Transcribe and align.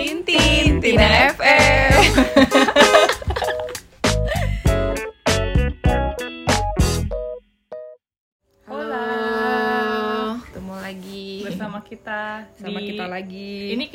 Tintin 0.00 0.80
Tina 0.80 1.36
FM. 1.36 2.48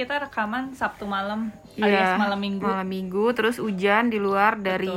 kita 0.05 0.21
rekaman 0.21 0.69
Sabtu 0.71 1.09
malam 1.09 1.49
Iya, 1.75 1.91
alias 1.91 2.11
malam 2.15 2.39
minggu. 2.39 2.63
Malam 2.63 2.87
minggu, 2.87 3.25
terus 3.35 3.59
hujan 3.59 4.07
di 4.07 4.15
luar 4.15 4.55
dari 4.55 4.87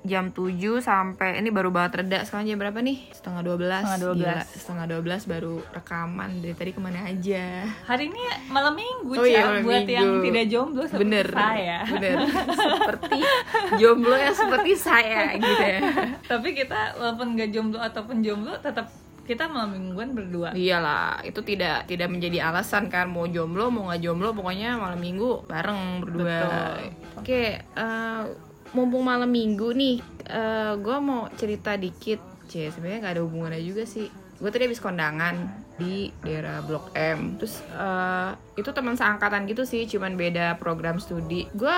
jam 0.00 0.32
7 0.32 0.80
sampai 0.80 1.36
ini 1.36 1.52
baru 1.52 1.68
banget 1.68 2.00
reda. 2.00 2.24
Sekarang 2.24 2.48
jam 2.48 2.56
berapa 2.56 2.80
nih? 2.80 3.12
Setengah 3.12 3.44
12. 3.44 3.84
Setengah 3.84 4.00
12. 4.00 4.16
Gila, 4.16 4.36
setengah 4.48 4.86
12 4.96 5.28
baru 5.28 5.54
rekaman. 5.76 6.30
Dari 6.40 6.54
tadi 6.56 6.70
ke 6.72 6.80
mana 6.80 7.04
aja? 7.04 7.68
Hari 7.84 8.08
ini 8.08 8.22
malam 8.48 8.72
minggu, 8.72 9.12
Oh 9.12 9.28
iya, 9.28 9.44
malam 9.44 9.60
buat 9.60 9.84
minggu. 9.84 9.92
yang 9.92 10.08
tidak 10.24 10.44
jomblo 10.48 10.82
seperti 10.88 11.02
Bener, 11.04 11.26
saya. 11.28 11.78
bener. 11.84 12.16
seperti 12.64 13.18
jomblo 13.76 14.16
yang 14.16 14.32
seperti 14.32 14.72
saya 14.72 15.20
gitu 15.36 15.64
ya. 15.68 15.80
Tapi 16.24 16.48
kita 16.56 16.80
walaupun 16.96 17.26
nggak 17.36 17.50
jomblo 17.52 17.76
ataupun 17.76 18.24
jomblo 18.24 18.56
tetap 18.56 18.88
kita 19.26 19.50
malam 19.50 19.74
mingguan 19.74 20.14
berdua. 20.14 20.54
Iyalah, 20.54 21.20
itu 21.26 21.42
tidak 21.42 21.90
tidak 21.90 22.08
menjadi 22.08 22.46
alasan 22.48 22.86
kan 22.86 23.10
mau 23.10 23.26
jomblo 23.26 23.68
mau 23.74 23.90
nggak 23.90 24.00
jomblo 24.00 24.30
pokoknya 24.32 24.78
malam 24.78 25.02
minggu 25.02 25.44
bareng 25.50 26.06
berdua. 26.06 26.38
Oke, 27.18 27.58
eh, 27.60 28.22
mumpung 28.72 29.02
malam 29.02 29.28
minggu 29.28 29.74
nih, 29.74 29.98
gue 30.78 30.96
mau 31.02 31.26
cerita 31.34 31.74
dikit. 31.74 32.22
C, 32.46 32.70
sebenarnya 32.70 32.98
nggak 33.02 33.14
ada 33.18 33.22
hubungannya 33.26 33.62
juga 33.66 33.82
sih. 33.82 34.06
Gue 34.38 34.54
tadi 34.54 34.70
habis 34.70 34.78
kondangan 34.78 35.66
di 35.80 36.14
daerah 36.22 36.62
Blok 36.62 36.94
M. 36.94 37.34
Terus 37.42 37.58
eh, 37.74 38.30
itu 38.54 38.70
teman 38.70 38.94
seangkatan 38.94 39.50
gitu 39.50 39.66
sih, 39.66 39.88
cuman 39.90 40.14
beda 40.14 40.54
program 40.62 41.02
studi. 41.02 41.50
Gue 41.50 41.74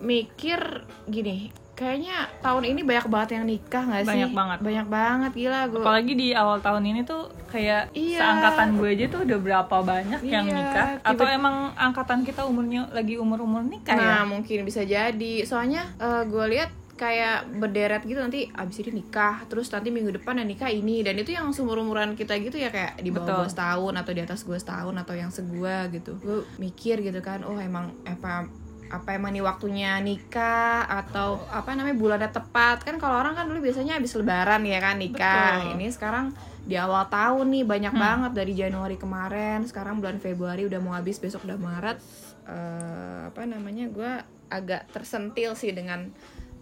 mikir 0.00 0.88
gini, 1.10 1.52
kayaknya 1.76 2.16
tahun 2.40 2.64
ini 2.66 2.80
banyak 2.82 3.06
banget 3.06 3.28
yang 3.36 3.44
nikah 3.44 3.84
nggak 3.84 4.02
sih? 4.02 4.10
Banyak 4.10 4.32
banget. 4.32 4.58
Banyak 4.64 4.86
banget 4.88 5.32
gila 5.36 5.60
gue. 5.68 5.82
Apalagi 5.84 6.12
di 6.12 6.28
awal 6.32 6.58
tahun 6.58 6.82
ini 6.82 7.00
tuh 7.04 7.22
kayak 7.46 7.92
Iya. 7.92 8.18
seangkatan 8.18 8.68
gue 8.74 8.88
aja 8.90 9.04
tuh 9.06 9.20
udah 9.22 9.38
berapa 9.38 9.76
banyak 9.78 10.20
yang 10.24 10.48
Iya, 10.48 10.56
nikah 10.56 10.88
tiba- 10.96 11.08
atau 11.12 11.24
emang 11.28 11.56
angkatan 11.76 12.24
kita 12.24 12.42
umurnya 12.42 12.88
lagi 12.90 13.14
umur-umur 13.14 13.60
nikah 13.60 13.92
Nah, 13.92 14.02
ya? 14.02 14.24
mungkin 14.24 14.64
bisa 14.64 14.82
jadi. 14.82 15.44
Soalnya 15.44 15.84
gue 16.24 16.44
lihat 16.50 16.72
kayak 16.96 17.60
berderet 17.60 18.00
gitu 18.02 18.16
nanti 18.16 18.48
abis 18.48 18.80
ini 18.80 19.04
nikah, 19.04 19.44
terus 19.44 19.68
nanti 19.68 19.92
minggu 19.92 20.16
depan 20.16 20.40
yang 20.40 20.48
nikah 20.48 20.72
ini 20.72 21.04
dan 21.04 21.12
itu 21.14 21.28
yang 21.28 21.52
seumur 21.52 21.76
umuran 21.76 22.16
kita 22.16 22.32
gitu 22.40 22.56
ya 22.56 22.72
kayak 22.72 22.96
di 22.96 23.12
bawah 23.12 23.44
gue 23.44 23.52
setahun 23.52 23.92
atau 23.92 24.12
di 24.16 24.24
atas 24.24 24.40
gue 24.42 24.56
setahun 24.56 24.96
atau 24.96 25.12
yang 25.12 25.28
segua 25.28 25.92
gitu. 25.92 26.16
Gue 26.16 26.48
mikir 26.56 27.04
gitu 27.04 27.20
kan, 27.20 27.44
oh 27.44 27.60
emang 27.60 27.92
apa 28.02 28.48
apa 28.86 29.12
emang 29.12 29.30
nih 29.30 29.42
waktunya 29.42 29.98
nikah 29.98 30.86
atau 30.86 31.42
apa 31.48 31.74
namanya 31.74 31.94
bulannya 31.94 32.30
tepat 32.30 32.82
kan 32.82 32.96
kalau 32.96 33.18
orang 33.18 33.34
kan 33.34 33.44
dulu 33.44 33.58
biasanya 33.60 33.98
habis 33.98 34.14
lebaran 34.14 34.62
ya 34.62 34.78
kan 34.78 34.96
nikah 34.96 35.58
Betul. 35.58 35.72
ini 35.74 35.86
sekarang 35.90 36.26
di 36.62 36.74
awal 36.74 37.06
tahun 37.06 37.46
nih 37.50 37.64
banyak 37.64 37.90
Hmm. 37.90 38.02
banget 38.02 38.32
dari 38.34 38.52
Januari 38.52 38.94
kemarin 38.94 39.62
sekarang 39.64 39.98
bulan 39.98 40.18
Februari 40.18 40.64
udah 40.64 40.78
mau 40.78 40.94
habis 40.94 41.16
besok 41.16 41.44
udah 41.44 41.54
Maret 41.56 41.98
eh, 42.44 43.20
apa 43.26 43.42
namanya 43.42 43.86
gue 43.88 44.12
agak 44.46 44.86
tersentil 44.90 45.54
sih 45.54 45.70
dengan 45.70 46.06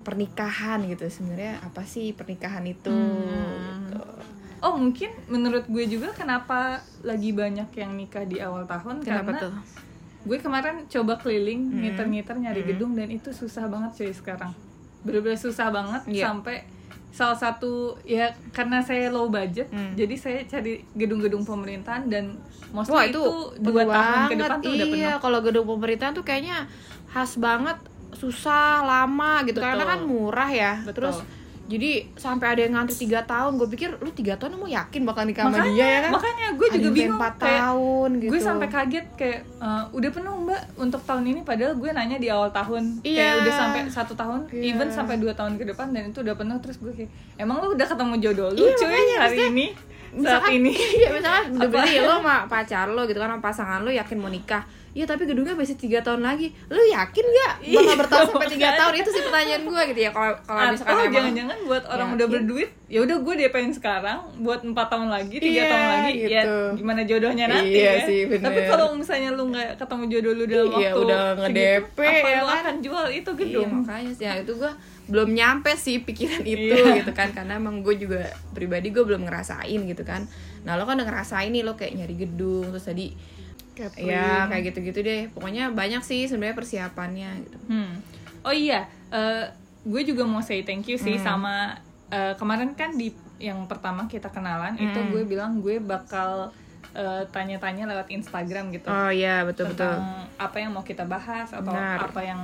pernikahan 0.00 0.84
gitu 0.84 1.04
sebenarnya 1.06 1.60
apa 1.60 1.84
sih 1.84 2.12
pernikahan 2.12 2.64
itu 2.64 2.88
Hmm. 2.88 3.88
gitu. 3.88 4.00
Oh 4.60 4.74
mungkin 4.74 5.12
menurut 5.26 5.64
gue 5.66 5.84
juga 5.86 6.08
kenapa 6.10 6.80
lagi 7.00 7.32
banyak 7.32 7.68
yang 7.74 7.92
nikah 7.92 8.24
di 8.24 8.40
awal 8.40 8.64
tahun 8.64 9.00
kenapa 9.00 9.30
karena 9.30 9.42
tuh 9.42 9.52
gue 10.24 10.38
kemarin 10.38 10.84
coba 10.86 11.14
keliling 11.16 11.60
Hmm. 11.66 11.80
ngiter-ngiter 11.80 12.34
nyari 12.34 12.60
Hmm. 12.60 12.70
gedung 12.70 12.92
dan 12.92 13.08
itu 13.08 13.28
susah 13.30 13.64
banget 13.66 13.90
cuy 13.94 14.10
sekarang 14.10 14.52
bener-bener 15.00 15.36
susah 15.36 15.68
banget 15.68 16.02
Iya. 16.06 16.24
sampai 16.26 16.64
salah 17.10 17.36
satu 17.36 17.94
ya 18.02 18.26
karena 18.50 18.80
saya 18.80 19.06
low 19.06 19.28
budget 19.28 19.68
Hmm. 19.68 19.92
jadi 19.92 20.14
saya 20.14 20.38
cari 20.42 20.82
gedung-gedung 20.92 21.44
pemerintahan 21.44 22.08
dan 22.08 22.40
mostly 22.70 22.90
Wah 22.90 23.04
itu, 23.04 23.22
itu 23.54 23.62
dua 23.62 23.82
tahun 23.84 24.20
ke 24.26 24.34
depan 24.34 24.58
tuh 24.58 24.72
udah 24.72 24.86
penuh 24.86 24.98
Iya, 24.98 25.12
kalau 25.18 25.38
gedung 25.38 25.66
pemerintahan 25.68 26.12
tuh 26.12 26.24
kayaknya 26.24 26.66
khas 27.06 27.36
banget, 27.36 27.78
susah, 28.12 28.82
lama 28.82 29.42
gitu. 29.44 29.58
Betul. 29.58 29.70
Karena 29.70 29.84
kan 29.86 30.00
murah 30.02 30.48
ya. 30.48 30.72
Betul. 30.80 31.06
Terus 31.06 31.16
jadi 31.64 31.90
sampai 32.12 32.46
ada 32.46 32.60
yang 32.60 32.72
ngantri 32.74 32.96
tiga 33.00 33.20
tahun. 33.22 33.56
Gue 33.56 33.66
pikir 33.66 33.96
lu 33.96 34.10
tiga 34.10 34.34
tahun 34.34 34.54
mau 34.54 34.66
yakin 34.66 35.00
bakal 35.02 35.24
nikah 35.24 35.44
sama 35.44 35.64
dia 35.66 35.80
ya 35.80 35.98
kan? 35.98 36.10
makanya 36.12 36.46
gue 36.52 36.68
juga 36.70 36.88
bingung 36.90 37.16
empat 37.16 37.32
kayak 37.34 37.60
tahun 37.62 38.10
gitu. 38.14 38.30
gue 38.30 38.40
sampai 38.42 38.68
kaget 38.68 39.06
kayak 39.14 39.40
"Eh, 39.58 39.82
udah 39.90 40.10
penuh 40.10 40.34
mbak 40.40 40.60
untuk 40.76 41.00
tahun 41.02 41.24
ini 41.26 41.40
padahal 41.40 41.72
gue 41.74 41.90
nanya 41.90 42.16
di 42.16 42.28
awal 42.28 42.50
tahun 42.50 43.00
Iya. 43.00 43.16
kayak 43.16 43.34
udah 43.40 43.52
sampai 43.54 43.80
satu 43.88 44.12
tahun 44.12 44.38
Iya. 44.50 44.62
even 44.70 44.88
sampai 44.88 45.16
dua 45.16 45.32
tahun 45.32 45.56
ke 45.56 45.64
depan 45.66 45.88
dan 45.90 46.02
itu 46.06 46.20
udah 46.20 46.34
penuh 46.34 46.58
terus 46.58 46.76
gue 46.76 46.92
kayak 46.92 47.10
emang 47.36 47.56
lu 47.58 47.72
udah 47.72 47.86
ketemu 47.86 48.14
jodoh 48.20 48.48
lu 48.50 48.60
Iya, 48.62 48.74
cuy 48.74 48.84
makanya, 48.86 49.16
hari 49.16 49.24
maksudnya, 49.34 49.48
ini 49.50 49.66
saat 50.14 50.14
misalkan 50.14 50.52
ini 50.54 50.72
iya 51.00 51.08
misalkan 51.10 51.44
udah 51.50 51.68
beli 51.70 51.94
lo 51.98 52.14
sama 52.18 52.36
pacar 52.44 52.86
lo 52.86 53.02
gitu 53.02 53.18
kan 53.18 53.28
sama 53.30 53.42
pasangan 53.42 53.78
lo 53.80 53.90
yakin 53.90 54.16
mau 54.16 54.28
nikah 54.28 54.62
Iya 54.94 55.04
tapi 55.04 55.26
gedungnya 55.26 55.52
masih 55.52 55.74
tiga 55.74 55.98
tahun 56.00 56.22
lagi 56.22 56.54
Lu 56.66 56.78
yakin 56.78 57.24
gak 57.26 57.52
bakal 57.58 57.82
Iya, 57.82 57.94
bertahan 57.98 58.24
sampai 58.24 58.46
tiga 58.48 58.68
tahun 58.72 58.92
Itu 58.96 59.10
sih 59.10 59.22
pertanyaan 59.22 59.62
gue 59.64 59.82
gitu 59.90 60.00
ya 60.00 60.10
Kalau 60.10 60.32
kalau 60.40 60.70
misalkan 60.70 60.94
emang 60.94 61.10
jangan-jangan 61.12 61.58
buat 61.64 61.84
orang 61.84 62.08
udah 62.10 62.22
yakin. 62.22 62.34
berduit 62.38 62.70
ya 62.86 62.98
udah 63.00 63.16
gue 63.18 63.34
DP-in 63.36 63.72
sekarang 63.72 64.18
buat 64.38 64.62
empat 64.62 64.86
tahun 64.86 65.08
lagi 65.08 65.34
tiga 65.36 65.50
Iya, 65.50 65.64
tahun 65.66 65.86
lagi 65.90 66.14
ya 66.20 66.28
gitu. 66.38 66.56
gimana 66.76 67.00
jodohnya 67.02 67.44
nanti 67.48 67.74
Iya 67.74 67.90
ya 67.90 68.06
sih, 68.06 68.20
bener. 68.24 68.44
tapi 68.44 68.60
kalau 68.64 68.86
misalnya 68.94 69.30
lu 69.30 69.44
nggak 69.46 69.68
ketemu 69.74 70.04
jodoh 70.06 70.32
lu 70.32 70.44
dalam 70.46 70.66
Iya, 70.68 70.70
waktu 70.70 71.00
udah 71.02 71.20
nge-DP, 71.34 71.98
segitu, 71.98 72.14
apa 72.14 72.28
ya 72.28 72.38
lu 72.38 72.46
kan? 72.46 72.60
akan 72.60 72.76
jual 72.80 73.06
itu 73.08 73.18
Iya 73.26 73.40
gedung 73.40 73.70
makanya 73.76 74.12
sih 74.12 74.24
ya, 74.24 74.32
itu 74.38 74.52
gue 74.54 74.72
belum 75.04 75.28
nyampe 75.32 75.72
sih 75.74 75.96
pikiran 76.00 76.42
itu 76.46 76.70
Iya. 76.72 76.94
gitu 76.96 77.10
kan 77.10 77.28
karena 77.28 77.52
emang 77.56 77.82
gue 77.82 77.94
juga 77.98 78.22
pribadi 78.52 78.88
gue 78.88 79.02
belum 79.02 79.22
ngerasain 79.22 79.80
gitu 79.82 80.02
kan 80.02 80.22
nah 80.62 80.78
lo 80.78 80.86
kan 80.86 80.94
udah 80.94 81.04
ngerasain 81.04 81.50
nih 81.50 81.60
lo 81.60 81.74
kayak 81.74 81.98
nyari 81.98 82.14
gedung 82.16 82.70
terus 82.70 82.86
tadi 82.86 83.10
ya 83.96 84.46
kayak 84.46 84.62
gitu-gitu 84.66 85.00
deh 85.00 85.22
pokoknya 85.28 85.70
banyak 85.70 86.00
sih 86.00 86.24
sebenarnya 86.24 86.54
persiapannya 86.54 87.30
gitu 87.42 87.58
Hmm. 87.66 87.92
Oh 88.40 88.52
iya, 88.52 88.84
eh, 89.08 89.48
gue 89.82 90.02
juga 90.04 90.22
mau 90.22 90.38
say 90.38 90.60
thank 90.60 90.84
you 90.84 90.96
sih 90.96 91.16
Hmm. 91.16 91.24
sama 91.24 91.54
eh, 92.06 92.34
kemarin 92.34 92.72
kan 92.72 92.92
di 92.92 93.10
yang 93.36 93.64
pertama 93.64 94.06
kita 94.06 94.28
kenalan 94.28 94.76
itu 94.76 94.94
Hmm. 94.94 95.10
gue 95.10 95.22
bilang 95.24 95.58
gue 95.58 95.76
bakal 95.76 96.52
eh, 96.92 97.26
tanya-tanya 97.28 97.84
lewat 97.84 98.06
Instagram 98.08 98.70
gitu 98.70 98.86
oh 98.86 99.10
iya 99.10 99.42
betul 99.42 99.66
betul 99.66 99.82
tentang 99.90 100.30
apa 100.36 100.56
yang 100.56 100.70
mau 100.70 100.82
kita 100.82 101.02
bahas 101.04 101.50
atau 101.50 101.68
Benar. 101.68 102.06
apa 102.06 102.20
yang 102.20 102.38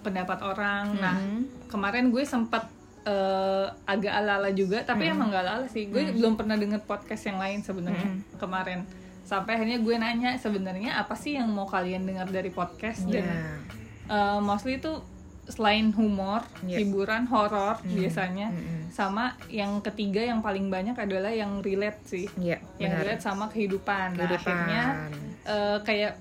pendapat 0.00 0.38
orang. 0.42 0.84
Nah 0.94 1.14
Mhm. 1.14 1.66
kemarin 1.66 2.08
gue 2.08 2.20
sempat 2.22 2.68
eh, 3.00 3.66
agak 3.86 4.12
ala-ala 4.12 4.52
juga, 4.52 4.84
tapi 4.84 5.08
Hmm. 5.08 5.16
emang 5.16 5.28
gak 5.30 5.40
ala-ala 5.40 5.64
sih. 5.66 5.88
Gue 5.88 6.12
belum 6.12 6.36
pernah 6.36 6.52
denger 6.52 6.84
podcast 6.84 7.24
yang 7.24 7.40
lain 7.40 7.64
sebenarnya 7.64 8.04
Hmm. 8.06 8.20
kemarin. 8.36 8.84
Sampai 9.30 9.54
akhirnya 9.54 9.78
gue 9.78 9.94
nanya 9.94 10.34
sebenarnya 10.34 10.98
apa 10.98 11.14
sih 11.14 11.38
yang 11.38 11.46
mau 11.48 11.62
kalian 11.64 12.02
dengar 12.02 12.26
dari 12.28 12.50
podcast 12.50 13.06
dan 13.06 13.22
Iya. 13.22 13.38
uh, 14.08 14.38
mostly 14.40 14.76
itu 14.76 14.98
selain 15.46 15.90
humor, 15.90 16.42
Iya. 16.60 16.78
hiburan, 16.78 17.26
horor 17.26 17.78
biasanya, 17.84 18.50
Mm-mm. 18.50 18.86
sama 18.88 19.24
yang 19.48 19.78
ketiga 19.80 20.18
yang 20.20 20.38
paling 20.40 20.66
banyak 20.66 20.94
adalah 20.96 21.30
yang 21.30 21.58
relate 21.60 21.98
sih, 22.04 22.26
Iya, 22.36 22.58
yang 22.76 22.90
benar. 22.92 23.02
relate 23.04 23.22
sama 23.24 23.46
kehidupan. 23.46 24.14
Nah, 24.14 24.26
Kehidupan. 24.26 24.46
akhirnya 24.46 24.82
uh, 25.44 25.78
kayak 25.80 26.18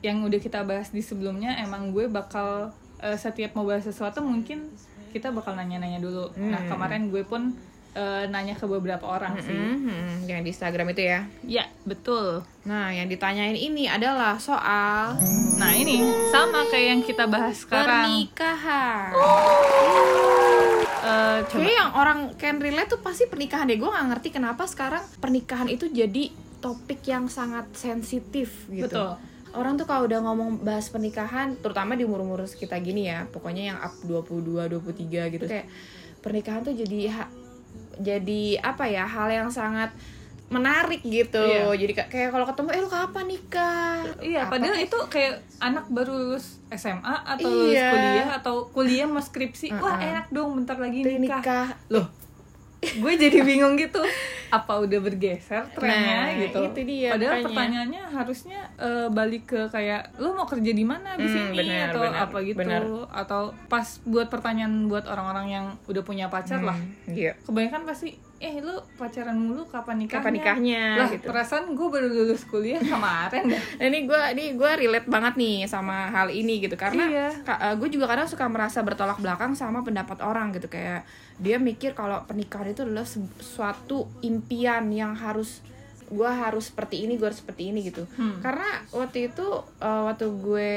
yang 0.00 0.18
udah 0.20 0.38
kita 0.38 0.62
bahas 0.62 0.90
di 0.90 0.98
sebelumnya, 0.98 1.58
emang 1.58 1.90
gue 1.90 2.06
bakal 2.06 2.70
uh, 2.98 3.16
setiap 3.16 3.54
mau 3.54 3.62
bahas 3.62 3.82
sesuatu 3.84 4.18
mungkin 4.18 4.66
kita 5.10 5.30
bakal 5.30 5.54
nanya-nanya 5.54 5.98
dulu. 5.98 6.30
Nah 6.34 6.58
Hmm. 6.58 6.70
kemarin 6.70 7.02
gue 7.06 7.22
pun 7.22 7.54
uh, 7.92 8.24
nanya 8.26 8.54
ke 8.54 8.64
beberapa 8.64 9.04
orang 9.04 9.36
sih. 9.38 9.52
Mhm, 9.52 10.24
yang 10.24 10.40
di 10.40 10.50
Instagram 10.50 10.90
itu 10.90 11.02
ya 11.04 11.20
Ya 11.42 11.64
betul. 11.82 12.40
nah 12.62 12.88
yang 12.88 13.06
ditanyain 13.06 13.54
ini 13.54 13.86
adalah 13.86 14.38
soal 14.38 15.18
Nah 15.54 15.72
ini 15.72 15.98
sama 16.28 16.66
kayak 16.66 16.86
yang 16.88 17.02
kita 17.02 17.24
bahas 17.26 17.58
sekarang. 17.58 18.06
pernikahan 18.06 19.10
Uh, 21.02 21.42
coba. 21.42 21.58
Kayaknya 21.58 21.74
yang 21.76 21.92
orang 21.92 22.18
can 22.36 22.56
relate 22.58 22.86
tuh 22.86 23.02
pasti 23.02 23.26
pernikahan 23.26 23.66
deh. 23.66 23.74
Gue 23.74 23.90
gak 23.90 24.06
ngerti 24.06 24.28
kenapa 24.30 24.62
sekarang 24.64 25.02
pernikahan 25.18 25.66
itu 25.66 25.90
jadi 25.90 26.30
topik 26.60 27.02
yang 27.04 27.26
sangat 27.26 27.66
sensitif 27.74 28.70
gitu. 28.70 28.86
Betul. 28.86 29.18
Orang 29.52 29.74
tuh 29.74 29.84
kalau 29.84 30.06
udah 30.06 30.22
ngomong 30.22 30.62
bahas 30.62 30.86
pernikahan, 30.88 31.58
terutama 31.58 31.92
di 31.92 32.06
umur-umur 32.06 32.46
kita 32.46 32.78
gini 32.78 33.04
ya, 33.04 33.26
pokoknya 33.26 33.74
yang 33.74 33.78
up 33.78 33.98
22, 34.00 34.70
23 34.70 35.34
gitu 35.34 35.44
kayak 35.44 35.66
pernikahan 36.22 36.62
tuh 36.62 36.72
jadi 36.72 36.98
ha- 37.12 37.32
jadi 37.96 38.42
apa 38.60 38.84
ya, 38.84 39.04
hal 39.04 39.28
yang 39.28 39.48
sangat 39.48 39.92
menarik 40.48 41.00
gitu. 41.00 41.40
Iya. 41.40 41.72
Jadi 41.74 41.92
ka- 41.94 42.08
kayak 42.08 42.28
kalau 42.28 42.44
ketemu, 42.44 42.68
eh 42.70 42.80
lu 42.80 42.90
kapan 42.90 43.24
nikah? 43.26 44.04
Iya, 44.18 44.40
Apa 44.42 44.52
padahal 44.52 44.74
kayak- 44.74 44.86
itu 44.86 44.98
kayak 45.08 45.32
anak 45.58 45.84
baru 45.88 46.12
lulus 46.12 46.60
SMA 46.70 47.00
atau 47.26 47.48
lulus 47.48 47.72
Iya. 47.72 47.88
kuliah 47.90 48.28
atau 48.34 48.54
kuliah 48.68 49.06
mau 49.06 49.18
skripsi. 49.18 49.72
Wah, 49.72 49.96
Uh-uh. 49.96 50.08
enak 50.10 50.26
dong 50.28 50.52
bentar 50.54 50.76
lagi 50.76 51.00
nikah. 51.00 51.40
nikah. 51.40 51.66
Loh, 51.88 52.04
gue 52.82 53.12
jadi 53.16 53.38
bingung 53.40 53.74
gitu 53.74 54.02
apa 54.48 54.72
udah 54.76 54.98
bergeser 55.00 55.64
trennya 55.70 56.18
Nah, 56.18 56.34
gitu 56.36 56.58
itu 56.66 56.80
dia, 56.82 57.08
padahal 57.10 57.30
makanya. 57.32 57.46
pertanyaannya 57.46 58.02
harusnya 58.10 58.60
eh, 58.74 59.08
balik 59.08 59.44
ke 59.46 59.60
kayak 59.68 60.18
lu 60.18 60.34
mau 60.34 60.44
kerja 60.44 60.66
di 60.68 60.82
mana 60.82 61.14
di 61.14 61.22
Hmm, 61.22 61.34
sini 61.46 61.56
benar, 61.56 61.88
atau 61.88 62.02
benar, 62.02 62.20
apa 62.20 62.38
gitu 62.42 62.58
benar. 62.58 62.82
atau 63.08 63.40
pas 63.66 63.86
buat 64.02 64.26
pertanyaan 64.26 64.86
buat 64.86 65.04
orang-orang 65.04 65.46
yang 65.48 65.66
udah 65.86 66.02
punya 66.02 66.26
pacar 66.26 66.58
lah 66.60 66.76
Iya. 67.06 67.38
kebanyakan 67.40 67.82
pasti 67.84 68.18
eh 68.42 68.58
lu 68.58 68.74
pacaran 68.92 69.32
mulu 69.32 69.62
kapan 69.64 69.96
nikahnya 69.96 70.18
Kapan 70.18 70.32
nikahnya, 70.34 70.82
lah 70.96 71.08
gitu. 71.08 71.30
perasaan 71.30 71.72
gue 71.72 71.86
baru 71.86 72.10
lulus 72.10 72.42
kuliah 72.44 72.76
kemarin 72.76 73.46
dah 73.46 73.62
Nah, 73.78 73.86
ini 73.86 73.98
gue 74.02 74.20
ini 74.32 74.44
gue 74.52 74.70
relate 74.76 75.06
banget 75.06 75.34
nih 75.36 75.56
sama 75.64 76.10
hal 76.10 76.26
ini 76.26 76.58
gitu 76.58 76.74
karena 76.74 77.06
Iya. 77.06 77.28
gue 77.72 77.88
juga 77.88 78.04
kadang 78.04 78.26
suka 78.26 78.44
merasa 78.46 78.80
bertolak 78.80 79.16
belakang 79.16 79.54
sama 79.54 79.80
pendapat 79.80 80.18
orang 80.20 80.50
gitu 80.50 80.66
kayak 80.66 81.06
dia 81.36 81.56
mikir 81.56 81.92
kalau 81.92 82.18
pernikahan 82.22 82.66
itu 82.68 82.82
adalah 82.82 83.06
suatu 83.38 84.10
impian 84.20 84.90
yang 84.90 85.14
harus 85.14 85.62
gue 86.08 86.26
harus 86.26 86.66
seperti 86.66 87.06
ini 87.06 87.14
gue 87.14 87.24
harus 87.24 87.38
seperti 87.38 87.70
ini 87.70 87.80
gitu 87.84 88.04
Hmm. 88.12 88.36
karena 88.38 88.66
waktu 88.90 89.28
itu 89.28 89.46
eh, 89.78 90.02
waktu 90.04 90.26
gue 90.34 90.74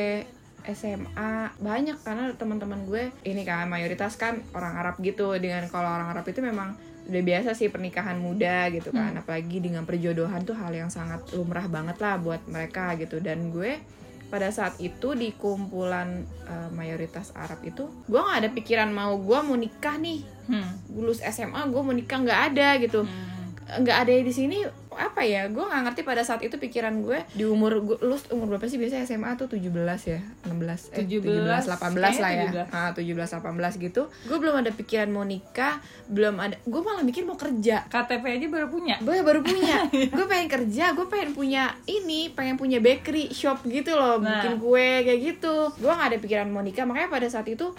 SMA 0.66 1.32
banyak 1.56 1.98
karena 2.00 2.34
teman-teman 2.34 2.82
gue 2.84 3.10
ini 3.24 3.42
kan 3.42 3.66
mayoritas 3.66 4.16
kan 4.16 4.42
orang 4.52 4.74
Arab 4.76 4.96
gitu 5.00 5.34
dengan 5.36 5.66
kalau 5.68 5.90
orang 5.92 6.10
Arab 6.10 6.26
itu 6.26 6.40
memang 6.40 6.74
udah 7.06 7.22
biasa 7.22 7.54
sih 7.54 7.70
pernikahan 7.70 8.18
muda 8.18 8.70
gitu 8.74 8.90
kan. 8.90 9.14
Apalagi 9.18 9.62
dengan 9.62 9.86
perjodohan 9.86 10.42
tuh 10.42 10.58
hal 10.58 10.74
yang 10.74 10.90
sangat 10.90 11.22
lumrah 11.38 11.70
banget 11.70 11.98
lah 12.02 12.18
buat 12.18 12.42
mereka 12.50 12.98
gitu. 12.98 13.22
Dan 13.22 13.54
gue 13.54 13.78
pada 14.26 14.50
saat 14.50 14.82
itu 14.82 15.14
di 15.14 15.32
kumpulan 15.38 16.26
eh, 16.50 16.70
mayoritas 16.74 17.30
Arab 17.38 17.62
itu 17.62 17.86
gue 18.10 18.18
nggak 18.18 18.40
ada 18.42 18.50
pikiran 18.50 18.90
mau 18.90 19.14
gue 19.22 19.40
mau 19.46 19.58
nikah 19.58 19.96
nih. 20.02 20.22
Hmm. 20.46 20.78
lulus 20.94 21.26
SMA 21.26 21.58
gue 21.74 21.82
mau 21.82 21.94
nikah 21.94 22.20
nggak 22.22 22.42
ada 22.54 22.68
gitu. 22.82 23.02
Hmm. 23.06 23.35
Nggak 23.66 23.98
ada 24.06 24.14
di 24.14 24.30
sini 24.30 24.62
apa 24.96 25.28
ya 25.28 25.52
gue 25.52 25.60
nggak 25.60 25.82
ngerti 25.92 26.02
pada 26.06 26.22
saat 26.22 26.46
itu 26.46 26.56
pikiran 26.56 27.02
gue. 27.02 27.20
Di 27.34 27.44
umur 27.44 27.82
gue 27.84 27.98
lu 28.00 28.16
umur 28.32 28.56
berapa 28.56 28.70
sih 28.70 28.78
biasanya 28.78 29.04
SMA 29.04 29.36
tuh? 29.36 29.50
17 29.50 29.74
ya? 30.06 30.22
16 30.46 30.96
eh 30.96 31.04
17, 31.04 31.66
17 31.66 31.68
18 31.74 32.00
lah 32.00 32.32
ya. 32.32 32.48
kayaknya 32.48 32.66
ah 32.70 32.90
17 32.94 33.42
18 33.42 33.84
gitu. 33.84 34.02
Gue 34.30 34.38
belum 34.38 34.56
ada 34.62 34.72
pikiran 34.72 35.10
mau 35.10 35.26
nikah 35.26 35.82
belum 36.08 36.38
ada 36.38 36.56
gue 36.62 36.82
malah 36.86 37.02
mikir 37.04 37.26
mau 37.26 37.36
kerja. 37.36 37.84
KTP 37.90 38.24
aja 38.38 38.48
baru 38.48 38.68
punya? 38.70 38.96
Gue 39.02 39.20
baru 39.20 39.42
punya. 39.42 39.90
Gue 40.16 40.26
pengen 40.30 40.48
kerja 40.48 40.94
gue 40.94 41.08
pengen 41.10 41.34
punya 41.34 41.74
ini 41.90 42.30
pengen 42.32 42.56
punya 42.56 42.80
bakery 42.80 43.34
shop 43.34 43.66
gitu 43.66 43.98
loh 43.98 44.22
Nah. 44.22 44.40
bikin 44.40 44.62
kue 44.62 45.04
kayak 45.04 45.20
gitu. 45.20 45.74
Gue 45.76 45.92
nggak 45.92 46.10
ada 46.14 46.18
pikiran 46.22 46.48
mau 46.48 46.62
nikah 46.62 46.86
makanya 46.88 47.10
pada 47.12 47.28
saat 47.28 47.50
itu 47.50 47.74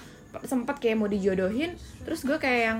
sempat 0.45 0.77
kayak 0.77 1.01
mau 1.01 1.09
dijodohin. 1.09 1.73
Terus 2.05 2.27
gue 2.27 2.37
kayak 2.37 2.61
yang 2.61 2.79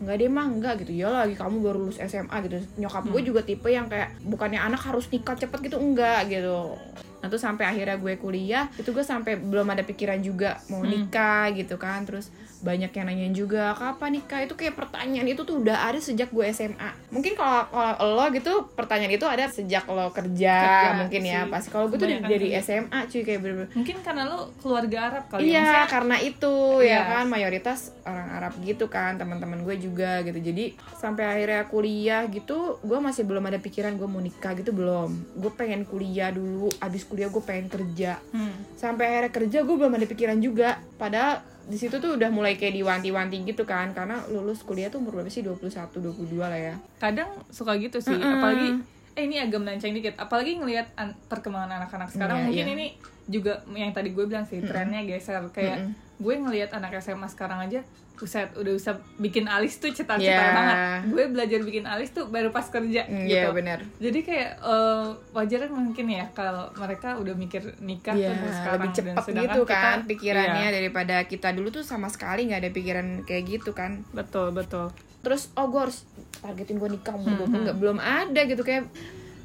nggak 0.00 0.16
deh 0.16 0.30
mah 0.32 0.46
enggak 0.48 0.74
gitu. 0.84 0.92
Ya 1.04 1.12
lagi 1.12 1.36
kamu 1.36 1.60
baru 1.60 1.78
lulus 1.86 2.00
SMA 2.00 2.36
gitu. 2.48 2.56
Nyokap 2.80 3.04
gue 3.12 3.22
juga 3.22 3.40
tipe 3.44 3.68
yang 3.68 3.86
kayak 3.86 4.16
bukannya 4.24 4.60
anak 4.60 4.80
harus 4.80 5.06
nikah 5.12 5.36
cepet 5.36 5.70
gitu 5.70 5.76
enggak 5.76 6.26
gitu. 6.32 6.74
Nah 7.20 7.28
tuh 7.28 7.36
sampai 7.36 7.68
akhirnya 7.68 8.00
gue 8.00 8.16
kuliah 8.16 8.64
itu 8.80 8.90
gue 8.96 9.04
sampai 9.04 9.36
belum 9.36 9.68
ada 9.68 9.84
pikiran 9.84 10.24
juga 10.24 10.58
mau 10.72 10.80
nikah 10.80 11.52
gitu 11.52 11.76
kan. 11.76 12.08
Terus 12.08 12.32
banyak 12.60 12.90
yang 12.90 13.06
nanyain 13.06 13.32
juga 13.32 13.72
kapan 13.72 14.10
nikah 14.14 14.40
itu 14.40 14.52
kayak 14.52 14.74
pertanyaan 14.74 15.24
itu 15.26 15.40
tuh 15.40 15.58
udah 15.58 15.76
ada 15.82 15.96
sejak 15.96 16.28
gue 16.28 16.44
SMA 16.46 16.90
mungkin 17.08 17.32
kalau 17.32 17.64
kalau 17.66 18.14
lo 18.14 18.26
gitu 18.30 18.52
pertanyaan 18.70 19.10
itu 19.10 19.24
ada 19.24 19.44
sejak 19.46 19.84
lo 19.86 20.08
kerja, 20.10 20.56
Kerja 20.56 20.90
mungkin 20.98 21.22
ya 21.22 21.40
sih. 21.40 21.50
pasti 21.50 21.68
kalau 21.68 21.86
gue 21.86 21.96
tuh 21.96 22.06
dari, 22.06 22.20
dari. 22.20 22.48
SMA 22.56 23.00
cuy 23.02 23.22
kayak 23.22 23.40
bener 23.40 23.56
mungkin 23.72 23.96
karena 24.00 24.22
lu 24.26 24.38
keluarga 24.58 24.98
Arab 25.06 25.24
kali 25.26 25.40
ya 25.42 25.48
Iya, 25.50 25.60
Maksudnya- 25.62 25.88
karena 25.88 26.16
itu 26.20 26.52
Iya. 26.78 26.92
ya 26.92 27.00
kan 27.10 27.24
mayoritas 27.26 27.80
orang 28.02 28.28
Arab 28.32 28.52
gitu 28.60 28.84
kan, 28.86 29.14
teman-teman 29.14 29.60
gue 29.60 29.76
juga 29.78 30.20
gitu. 30.20 30.38
Jadi 30.38 30.64
sampai 30.94 31.24
akhirnya 31.26 31.64
kuliah 31.64 32.22
gitu, 32.26 32.58
gue 32.80 32.98
masih 32.98 33.22
belum 33.22 33.42
ada 33.42 33.56
pikiran 33.56 33.94
gue 33.94 34.04
mau 34.04 34.18
nikah 34.18 34.52
gitu 34.52 34.70
belum. 34.70 35.10
Gue 35.34 35.52
pengen 35.52 35.82
kuliah 35.82 36.28
dulu, 36.30 36.68
abis 36.78 37.02
kuliah 37.02 37.26
gue 37.26 37.40
pengen 37.40 37.66
kerja. 37.66 38.18
Hmm. 38.30 38.59
Sampai 38.80 39.04
akhirnya 39.06 39.28
kerja 39.30 39.58
gue 39.60 39.76
belum 39.76 39.92
ada 39.92 40.06
pikiran 40.06 40.40
juga. 40.40 40.80
Padahal 40.96 41.38
di 41.62 41.76
situ 41.76 41.92
tuh 41.94 42.16
udah 42.16 42.26
mulai 42.28 42.56
kayak 42.56 42.72
diwanti-wanti 42.74 43.44
gitu 43.44 43.62
kan, 43.62 43.92
karena 43.92 44.18
lulus 44.26 44.60
kuliah 44.60 44.88
tuh 44.88 44.98
umur 44.98 45.14
berapa 45.14 45.28
sih 45.28 45.44
21, 45.44 45.68
22 45.68 46.40
lah 46.40 46.56
ya. 46.56 46.74
kadang 46.98 47.28
suka 47.48 47.76
gitu 47.76 48.00
sih 48.00 48.10
Mm-mm. 48.10 48.34
apalagi 48.34 48.68
eh 49.12 49.22
ini 49.22 49.36
agak 49.36 49.60
melenceng 49.60 49.92
dikit 49.92 50.16
apalagi 50.16 50.56
ngelihat 50.56 50.90
an- 50.94 51.14
perkembangan 51.26 51.78
anak-anak 51.78 52.08
sekarang 52.08 52.36
Iya, 52.38 52.44
mungkin 52.44 52.64
iya. 52.64 52.74
ini 52.74 52.86
juga 53.28 53.52
yang 53.70 53.90
tadi 53.90 54.10
gue 54.10 54.24
bilang 54.24 54.42
sih 54.42 54.58
trennya 54.60 55.04
geser 55.04 55.44
kayak 55.50 55.78
Mm-mm. 55.84 55.94
Gue 56.20 56.34
ngelihat 56.36 56.70
anak 56.72 56.92
SMA 56.98 57.26
sekarang 57.26 57.60
aja 57.62 57.80
Buset, 58.12 58.52
udah 58.52 58.68
bisa 58.70 58.92
bikin 59.16 59.48
alis 59.48 59.80
tuh 59.80 59.88
cita-cita 59.88 60.20
Iya. 60.20 60.52
banget 60.52 60.76
Gue 61.08 61.24
belajar 61.26 61.56
bikin 61.58 61.82
alis 61.82 62.12
tuh 62.12 62.28
baru 62.28 62.52
pas 62.52 62.68
kerja 62.68 63.08
Mm, 63.08 63.24
gitu 63.24 63.32
Iya 63.32 63.48
benar. 63.48 63.80
Jadi 63.96 64.18
kayak 64.20 64.50
eh, 64.60 65.06
wajar 65.32 65.60
mungkin 65.66 66.04
ya 66.06 66.28
kalau 66.30 66.68
mereka 66.70 67.16
udah 67.16 67.32
mikir 67.32 67.64
nikah 67.80 68.12
Iya, 68.12 68.36
tuh 68.36 68.52
sekarang 68.52 68.76
lebih 68.76 68.90
Dan 68.92 68.96
cepat 69.08 69.24
gitu 69.24 69.60
kita- 69.62 69.80
kan 69.82 69.98
pikirannya 70.04 70.62
Iya, 70.62 70.74
daripada 70.74 71.16
kita 71.24 71.48
dulu 71.50 71.72
tuh 71.72 71.80
sama 71.82 72.06
sekali 72.06 72.44
nggak 72.44 72.60
ada 72.60 72.70
pikiran 72.70 73.06
kayak 73.24 73.42
gitu 73.48 73.72
kan. 73.72 74.04
betul 74.12 74.52
betul 74.52 74.92
terus 75.20 75.48
oh 75.54 75.64
gue 75.66 75.80
harus 75.82 76.04
targetin 76.38 76.76
gue 76.76 76.90
nikah 76.90 77.12
umur 77.12 77.40
Hmm, 77.40 77.40
20 77.46 77.60
nggak 77.62 77.78
belum 77.78 77.98
ada 77.98 78.40
gitu 78.42 78.60
kayak 78.62 78.84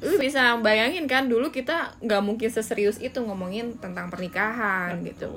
lu 0.04 0.20
bisa 0.20 0.60
bayangin 0.60 1.08
kan 1.08 1.24
dulu 1.24 1.48
kita 1.48 1.96
nggak 2.04 2.22
mungkin 2.24 2.48
seserius 2.52 3.00
itu 3.00 3.16
ngomongin 3.22 3.80
tentang 3.80 4.12
pernikahan 4.12 5.00
gitu. 5.04 5.32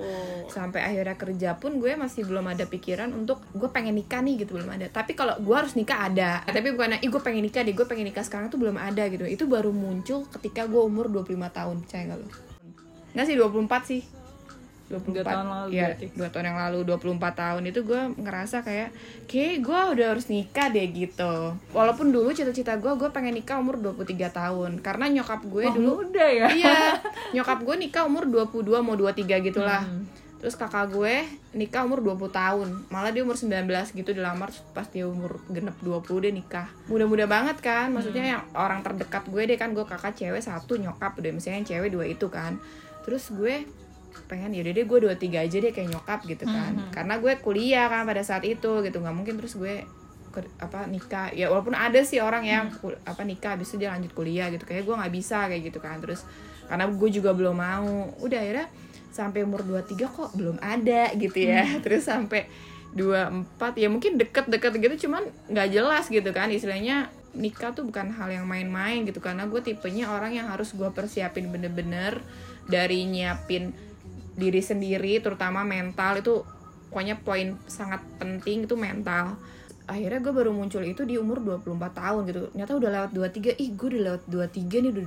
Sampai 0.51 0.83
akhirnya 0.83 1.15
kerja 1.15 1.49
pun 1.55 1.79
gue 1.79 1.95
masih 1.95 2.27
belum 2.27 2.43
ada 2.49 2.67
pikiran 2.67 3.13
untuk 3.15 3.39
gue 3.55 3.69
pengen 3.71 3.95
nikah 3.95 4.19
nih 4.19 4.43
gitu 4.43 4.59
belum 4.59 4.69
ada. 4.75 4.91
Tapi 4.91 5.15
kalau 5.15 5.39
gue 5.39 5.55
harus 5.55 5.79
nikah 5.79 6.11
ada. 6.11 6.43
Tapi 6.43 6.75
bukan 6.75 6.99
ih 6.99 7.09
gue 7.09 7.21
pengen 7.23 7.47
nikah 7.47 7.63
deh 7.63 7.71
gue 7.71 7.87
pengen 7.87 8.11
nikah 8.11 8.25
sekarang 8.25 8.51
tuh 8.51 8.59
belum 8.59 8.75
ada 8.75 9.07
gitu. 9.07 9.23
Itu 9.23 9.47
baru 9.47 9.71
muncul 9.71 10.27
ketika 10.27 10.67
gue 10.67 10.81
umur 10.81 11.07
25 11.07 11.39
tahun 11.49 11.75
percaya 11.85 12.03
nggak 12.11 12.19
lo 12.19 12.27
nggak 13.09 13.25
sih 13.25 13.35
24 13.35 13.89
sih 13.89 14.01
24 14.89 15.05
Dua 15.11 15.23
tahun 15.23 15.47
lalu 15.47 15.69
berarti. 15.71 16.05
dua 16.11 16.27
tahun 16.27 16.45
yang 16.47 16.59
lalu 16.59 16.79
24 16.83 17.13
tahun. 17.35 17.61
Itu 17.63 17.79
gue 17.83 18.01
ngerasa 18.17 18.57
kayak 18.59 18.89
kayak 19.25 19.55
gue 19.59 19.79
udah 19.93 20.07
harus 20.09 20.25
nikah 20.27 20.67
deh 20.67 20.87
gitu. 20.89 21.33
Walaupun 21.69 22.09
dulu 22.09 22.29
cita-cita 22.29 22.73
gue 22.75 22.89
gue 22.91 23.09
pengen 23.09 23.33
nikah 23.33 23.55
umur 23.55 23.77
23 23.77 24.01
tahun. 24.29 24.71
Karena 24.79 25.05
nyokap 25.11 25.41
gue 25.43 25.63
Wah, 25.63 25.71
dulu 25.71 25.91
muda 26.03 26.25
ya. 26.25 26.47
Iya 26.59 26.77
nyokap 27.31 27.61
gue 27.61 27.75
nikah 27.79 28.03
umur 28.03 28.25
22 28.25 28.65
mau 28.79 28.93
23 28.93 29.29
gitulah. 29.43 29.83
Hmm. 29.83 30.09
terus 30.39 30.55
kakak 30.55 30.87
gue 30.89 31.27
nikah 31.51 31.83
umur 31.83 31.99
20 32.01 32.31
tahun. 32.31 32.67
Malah 32.87 33.11
dia 33.11 33.21
umur 33.21 33.35
19 33.35 33.59
gitu 33.91 34.09
dilamar 34.09 34.47
pas 34.71 34.87
dia 34.87 35.03
umur 35.03 35.43
genep 35.45 35.75
20 35.77 35.99
dia 36.17 36.31
nikah. 36.31 36.67
Muda-muda 36.87 37.27
banget 37.27 37.59
kan 37.59 37.91
maksudnya 37.91 38.23
Hmm. 38.23 38.31
yang 38.33 38.43
orang 38.55 38.79
terdekat 38.79 39.27
gue 39.27 39.43
deh 39.43 39.53
kan. 39.53 39.69
Gue 39.69 39.83
kakak 39.83 40.15
cewek 40.15 40.39
satu 40.39 40.73
nyokap 40.75 41.13
udah 41.13 41.29
misalnya 41.29 41.59
yang 41.59 41.67
cewek 41.67 41.89
dua 41.91 42.07
itu 42.07 42.25
kan. 42.27 42.55
Terus 43.03 43.27
gue 43.29 43.67
pengen 44.25 44.51
yaudah 44.51 44.71
deh 44.71 44.85
gue 44.85 44.99
dua 45.01 45.15
tiga 45.15 45.41
aja 45.41 45.57
deh 45.57 45.69
kayak 45.69 45.89
nyokap 45.89 46.19
gitu 46.23 46.45
kan. 46.45 46.73
Hmm. 46.73 46.89
karena 46.89 47.17
gue 47.17 47.33
kuliah 47.39 47.85
kan 47.85 48.03
pada 48.03 48.21
saat 48.21 48.43
itu 48.43 48.71
gitu 48.79 48.97
nggak 48.97 49.13
mungkin 49.13 49.35
terus 49.35 49.53
gue 49.53 49.85
ke- 50.29 50.53
apa 50.57 50.85
nikah. 50.85 51.29
Ya 51.31 51.49
walaupun 51.49 51.73
ada 51.73 51.97
sih 52.01 52.19
orang 52.19 52.43
yang 52.43 52.65
Hmm. 52.69 52.93
apa 53.01 53.21
nikah 53.21 53.53
habis 53.53 53.69
itu 53.69 53.81
dia 53.81 53.89
lanjut 53.89 54.13
kuliah 54.13 54.49
gitu. 54.49 54.61
Kayak 54.61 54.85
gue 54.85 54.95
nggak 54.95 55.13
bisa 55.13 55.45
kayak 55.45 55.61
gitu 55.65 55.79
kan. 55.79 55.97
Terus 55.97 56.21
karena 56.65 56.85
gue 56.85 57.09
juga 57.09 57.33
belum 57.33 57.55
mau. 57.55 57.89
Udah 58.19 58.37
akhirnya 58.37 58.67
sampai 59.09 59.41
umur 59.41 59.61
23 59.63 60.05
kok 60.05 60.29
belum 60.33 60.57
ada 60.59 61.09
gitu 61.13 61.37
ya. 61.39 61.65
Hmm. 61.65 61.81
terus 61.83 62.05
sampai 62.05 62.45
24 62.93 63.45
ya 63.75 63.87
mungkin 63.87 64.17
deket-deket 64.17 64.73
gitu 64.77 65.07
cuman 65.07 65.21
nggak 65.47 65.69
jelas 65.71 66.05
gitu 66.07 66.29
kan. 66.29 66.49
Istilahnya 66.49 67.09
nikah 67.31 67.71
tuh 67.71 67.85
bukan 67.85 68.09
hal 68.11 68.29
yang 68.31 68.45
main-main 68.45 69.05
gitu 69.05 69.17
karena 69.17 69.45
gue 69.45 69.61
tipenya 69.61 70.09
orang 70.09 70.33
yang 70.33 70.49
harus 70.49 70.73
gue 70.73 70.89
persiapin 70.89 71.49
bener-bener 71.49 72.17
dari 72.65 73.05
nyiapin 73.05 73.73
diri 74.39 74.63
sendiri 74.63 75.19
terutama 75.19 75.67
mental 75.67 76.23
itu 76.23 76.41
pokoknya 76.89 77.19
poin 77.21 77.59
sangat 77.67 78.01
penting 78.17 78.65
itu 78.65 78.79
mental. 78.79 79.37
Akhirnya 79.89 80.21
gue 80.21 80.29
baru 80.29 80.53
muncul 80.53 80.85
itu 80.85 81.01
di 81.01 81.17
umur 81.17 81.41
24 81.41 81.81
tahun 81.97 82.21
gitu. 82.29 82.39
Ternyata 82.53 82.73
udah 82.77 82.89
lewat 82.93 83.09
23 83.09 83.57
ih 83.57 83.69
gue 83.73 83.87
udah 83.89 84.03
lewat 84.05 84.23
23 84.29 84.85
nih 84.85 84.91
udah 84.93 85.05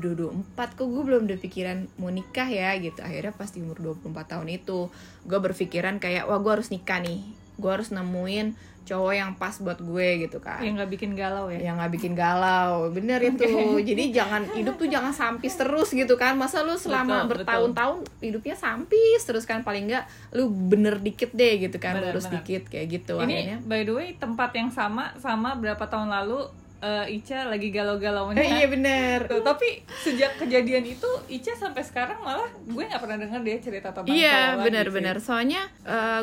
24 0.58 0.78
kok 0.78 0.86
gue 0.90 1.02
belum 1.06 1.22
ada 1.30 1.36
pikiran 1.38 1.78
mau 2.02 2.10
nikah 2.10 2.48
ya 2.50 2.74
gitu. 2.82 2.98
Akhirnya 2.98 3.30
pas 3.30 3.50
di 3.54 3.62
umur 3.62 3.78
24 3.78 4.10
tahun 4.26 4.48
itu 4.50 4.90
gue 5.22 5.38
berpikiran 5.38 6.02
kayak 6.02 6.26
wah 6.26 6.42
gue 6.42 6.52
harus 6.52 6.74
nikah 6.74 6.98
nih. 6.98 7.22
Gue 7.62 7.70
harus 7.70 7.94
nemuin 7.94 8.58
cowok 8.82 9.12
yang 9.12 9.30
pas 9.34 9.54
buat 9.56 9.78
gue 9.78 10.08
gitu 10.22 10.38
kan. 10.38 10.58
Yang 10.58 10.74
nggak 10.76 10.90
bikin 10.90 11.10
galau 11.12 11.46
ya? 11.46 11.60
Yang 11.62 11.74
nggak 11.78 11.92
bikin 11.94 12.12
galau. 12.12 12.72
Bener 12.88 13.20
itu. 13.30 13.46
Jadi 13.78 14.04
jangan 14.10 14.42
hidup 14.50 14.74
tuh 14.74 14.86
jangan 14.86 15.10
sampis 15.10 15.54
terus 15.54 15.88
gitu 15.88 16.14
kan. 16.14 16.34
Masa 16.34 16.60
lu 16.60 16.74
selama 16.74 17.24
bertahun-tahun 17.24 18.02
hidupnya 18.18 18.54
sampis 18.54 19.22
terus 19.22 19.42
kan? 19.42 19.62
Paling 19.62 19.86
nggak 19.86 20.04
lu 20.34 20.46
bener 20.48 20.98
dikit 20.98 21.30
deh 21.30 21.62
gitu 21.62 21.76
kan 21.76 21.96
Bener, 21.96 22.10
lurus 22.10 22.26
bener. 22.26 22.40
dikit 22.40 22.62
kayak 22.68 22.86
gitu 22.90 23.14
ini 23.20 23.34
akhirnya. 23.36 23.58
by 23.62 23.80
the 23.82 23.92
way 23.92 24.08
tempat 24.14 24.50
yang 24.52 24.68
sama 24.68 25.14
sama 25.16 25.54
berapa 25.54 25.82
tahun 25.82 26.08
lalu 26.08 26.42
eh, 26.80 27.14
Ica 27.14 27.46
lagi 27.46 27.70
galau-galaunya. 27.70 28.40
Eh, 28.40 28.50
iya 28.56 28.66
bener. 28.66 29.30
Tuh, 29.30 29.38
tapi 29.40 29.80
sejak 30.02 30.34
kejadian 30.36 30.82
itu 30.84 31.06
Ica 31.28 31.54
sampai 31.54 31.80
sekarang 31.80 32.18
malah 32.20 32.50
gue 32.58 32.82
nggak 32.82 32.98
pernah 32.98 33.16
dengar 33.16 33.40
dia 33.40 33.56
cerita 33.56 33.94
tentang 33.94 34.10
iya 34.10 34.34
cowok 34.50 34.58
lagi 34.58 34.64
bener 34.66 34.86
sih. 34.86 34.92
bener 34.92 35.16
soalnya 35.18 35.62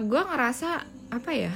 gue 0.02 0.22
ngerasa 0.22 0.70
apa 1.10 1.32
ya 1.32 1.54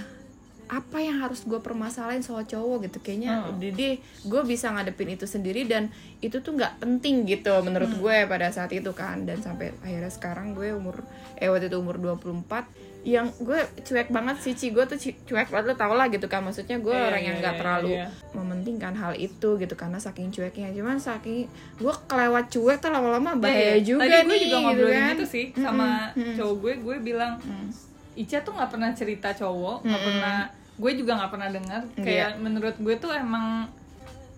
apa 0.73 0.97
yang 0.97 1.19
harus 1.19 1.43
gue 1.43 1.59
permasalahin 1.59 2.19
soal 2.19 2.41
cowok 2.43 2.87
gitu 2.87 2.97
kayaknya 2.99 3.37
Hmm. 3.39 3.53
udah 3.53 3.71
deh 3.71 3.95
gue 4.01 4.41
bisa 4.43 4.67
ngadepin 4.67 5.09
itu 5.11 5.25
sendiri 5.25 5.63
dan 5.63 5.93
itu 6.19 6.39
tuh 6.39 6.51
nggak 6.51 6.79
penting 6.79 7.23
gitu 7.23 7.53
menurut 7.59 7.87
Hmm. 7.87 7.99
gue 7.99 8.17
pada 8.25 8.49
saat 8.49 8.71
itu 8.71 8.89
kan 8.91 9.21
dan 9.21 9.37
sampai 9.37 9.71
akhirnya 9.79 10.09
sekarang 10.09 10.51
gue 10.51 10.71
umur 10.71 11.05
eh 11.35 11.45
waktu 11.45 11.67
itu 11.67 11.77
umur 11.77 11.97
24 11.97 12.65
yang 13.03 13.27
gue 13.37 13.59
cuek 13.81 14.09
banget 14.09 14.39
sih 14.39 14.53
Ci 14.53 14.71
gue 14.71 14.81
tuh 14.81 14.95
cuek 14.95 15.51
banget 15.51 15.65
lo 15.65 15.75
tau 15.75 15.91
lah 15.91 16.07
gitu 16.07 16.23
kan 16.25 16.39
maksudnya 16.39 16.79
gue 16.79 16.89
Iya, 16.89 17.03
orang 17.05 17.19
yang 17.21 17.35
iya, 17.35 17.41
nggak 17.41 17.53
iya, 17.53 17.59
terlalu 17.59 17.91
iya. 17.93 18.07
mementingkan 18.31 18.93
hal 18.95 19.13
itu 19.13 19.49
gitu 19.53 19.73
karena 19.73 19.97
saking 19.97 20.31
cueknya 20.31 20.71
cuman 20.71 20.97
saking 20.97 21.45
gue 21.75 21.93
kelewat 22.05 22.47
cuek 22.47 22.79
tuh 22.79 22.89
lama-lama 22.89 23.35
bahaya 23.35 23.59
Iya, 23.69 23.75
iya. 23.75 23.83
juga 23.83 24.07
Tadi 24.07 24.23
nih 24.23 24.39
gue 24.39 24.47
juga 24.47 24.71
gitu 24.71 24.85
kan 24.89 25.13
itu 25.13 25.25
sih 25.27 25.45
sama 25.53 25.87
mm-mm. 26.13 26.33
cowok 26.33 26.55
gue 26.57 26.73
gue 26.81 26.95
bilang 27.03 27.33
Mm. 27.37 27.67
Ica 28.15 28.39
tuh 28.39 28.53
nggak 28.53 28.69
pernah 28.69 28.91
cerita 28.93 29.29
cowok 29.33 29.77
nggak 29.81 29.91
Mm-mm. 29.91 30.07
pernah 30.15 30.37
gue 30.73 30.91
juga 30.95 31.11
nggak 31.15 31.31
pernah 31.31 31.49
dengar 31.49 31.81
kayak 31.95 32.29
menurut 32.37 32.75
gue 32.75 32.95
tuh 32.97 33.11
emang 33.11 33.69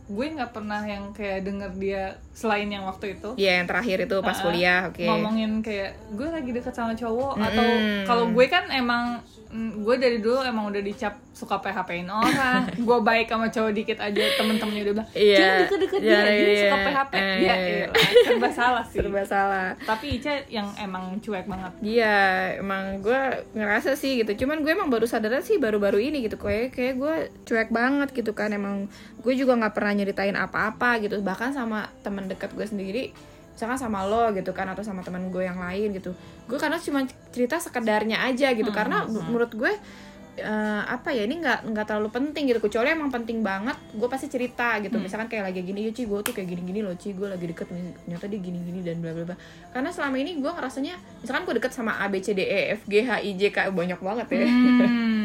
gue 0.06 0.26
nggak 0.38 0.54
pernah 0.54 0.86
yang 0.86 1.10
kayak 1.12 1.42
denger 1.42 1.72
dia 1.76 2.04
selain 2.30 2.70
yang 2.70 2.86
waktu 2.86 3.18
itu 3.18 3.34
Iya 3.36 3.58
yang 3.58 3.66
terakhir 3.66 4.06
itu 4.06 4.18
pas 4.22 4.38
Uh-uh. 4.38 4.46
kuliah 4.46 4.80
oke 4.86 5.02
ngomongin 5.02 5.66
kayak 5.66 5.98
gue 6.14 6.28
lagi 6.30 6.52
deket 6.54 6.74
sama 6.74 6.94
cowok 6.94 7.34
Mm-mm. 7.34 7.48
atau 7.50 7.68
kalau 8.06 8.26
gue 8.30 8.46
kan 8.46 8.70
emang 8.70 9.26
mm, 9.56 9.72
gue 9.82 9.96
dari 9.96 10.20
dulu 10.20 10.44
emang 10.44 10.68
udah 10.68 10.80
dicap 10.80 11.16
suka 11.32 11.56
PHP-in 11.58 12.06
orang 12.06 12.68
gue 12.88 12.98
baik 13.02 13.28
sama 13.28 13.48
cowok 13.48 13.72
dikit 13.72 13.98
aja 13.98 14.24
temen-temennya 14.36 14.82
udah 14.84 14.94
bilang 14.94 15.10
Iya. 15.12 15.38
jangan 15.38 15.56
deket-deket 15.62 16.00
dia 16.00 16.12
Iya, 16.12 16.20
dia 16.26 16.36
iya. 16.46 16.62
suka 16.62 16.78
PHP 16.82 17.14
Eh. 17.16 17.38
ya 17.40 17.56
elah, 17.56 17.96
serba 18.26 18.50
salah 18.52 18.84
sih 18.84 18.98
serba 19.00 19.22
salah 19.24 19.68
tapi 19.82 20.06
Ica 20.16 20.34
yang 20.48 20.68
emang 20.76 21.16
cuek 21.18 21.46
banget 21.46 21.72
Iya, 21.80 22.18
emang 22.60 23.00
gue 23.00 23.22
ngerasa 23.54 23.94
sih 23.94 24.18
gitu. 24.18 24.44
Cuman 24.44 24.60
gue 24.60 24.72
emang 24.72 24.90
baru 24.90 25.06
sadar 25.06 25.38
sih 25.40 25.56
baru-baru 25.56 26.02
ini 26.02 26.26
gitu. 26.26 26.36
Kayak 26.36 26.74
kayak 26.74 26.96
gue 26.98 27.16
cuek 27.46 27.70
banget 27.70 28.10
gitu 28.12 28.34
kan. 28.34 28.50
Emang 28.50 28.90
gue 29.22 29.34
juga 29.34 29.54
nggak 29.54 29.72
pernah 29.72 29.94
nyeritain 29.94 30.34
apa-apa 30.34 30.98
gitu. 31.00 31.22
Bahkan 31.22 31.54
sama 31.54 31.94
teman 32.02 32.26
dekat 32.26 32.52
gue 32.52 32.66
sendiri, 32.66 33.04
misalkan 33.56 33.80
sama 33.80 34.04
lo 34.04 34.36
gitu 34.36 34.52
kan 34.52 34.68
atau 34.68 34.84
sama 34.84 35.00
teman 35.00 35.32
gue 35.32 35.48
yang 35.48 35.56
lain 35.56 35.96
gitu. 35.96 36.12
Gue 36.46 36.60
karena 36.60 36.76
cuma 36.76 37.08
cerita 37.32 37.56
sekedarnya 37.56 38.20
aja 38.22 38.52
gitu. 38.52 38.68
Hmm, 38.68 38.78
Karena 38.78 39.08
hmm. 39.08 39.32
menurut 39.32 39.52
gue 39.56 39.72
eh, 40.36 40.84
apa 40.84 41.16
ya 41.16 41.24
ini 41.24 41.40
nggak 41.40 41.72
nggak 41.72 41.86
terlalu 41.88 42.12
penting 42.12 42.52
gitu 42.52 42.60
kecuali 42.60 42.92
emang 42.92 43.08
penting 43.08 43.40
banget 43.40 43.80
gue 43.96 44.04
pasti 44.12 44.28
cerita 44.28 44.84
gitu 44.84 45.00
Hmm. 45.00 45.08
misalkan 45.08 45.32
kayak 45.32 45.48
lagi 45.48 45.64
gini 45.64 45.88
ya 45.88 45.96
Ci 45.96 46.04
gue 46.04 46.20
tuh 46.20 46.36
kayak 46.36 46.52
gini 46.52 46.62
gini 46.68 46.80
loh 46.84 46.92
Ci 47.00 47.16
gue 47.16 47.24
lagi 47.24 47.48
deket 47.48 47.72
ternyata 47.72 48.28
dia 48.28 48.40
gini 48.44 48.60
gini 48.60 48.84
dan 48.84 49.00
bla 49.00 49.16
bla 49.16 49.32
bla 49.32 49.36
karena 49.72 49.90
selama 49.96 50.20
ini 50.20 50.36
gue 50.44 50.52
ngerasanya 50.52 51.00
misalkan 51.24 51.48
gue 51.48 51.56
deket 51.56 51.72
sama 51.72 51.96
A 52.04 52.12
B 52.12 52.20
C 52.20 52.36
D 52.36 52.44
E 52.44 52.76
F 52.76 52.84
G 52.84 53.08
H 53.08 53.24
I 53.24 53.32
J 53.40 53.42
K 53.48 53.58
banyak 53.72 54.00
banget 54.04 54.28
ya 54.28 54.44
Hmm. 54.44 55.25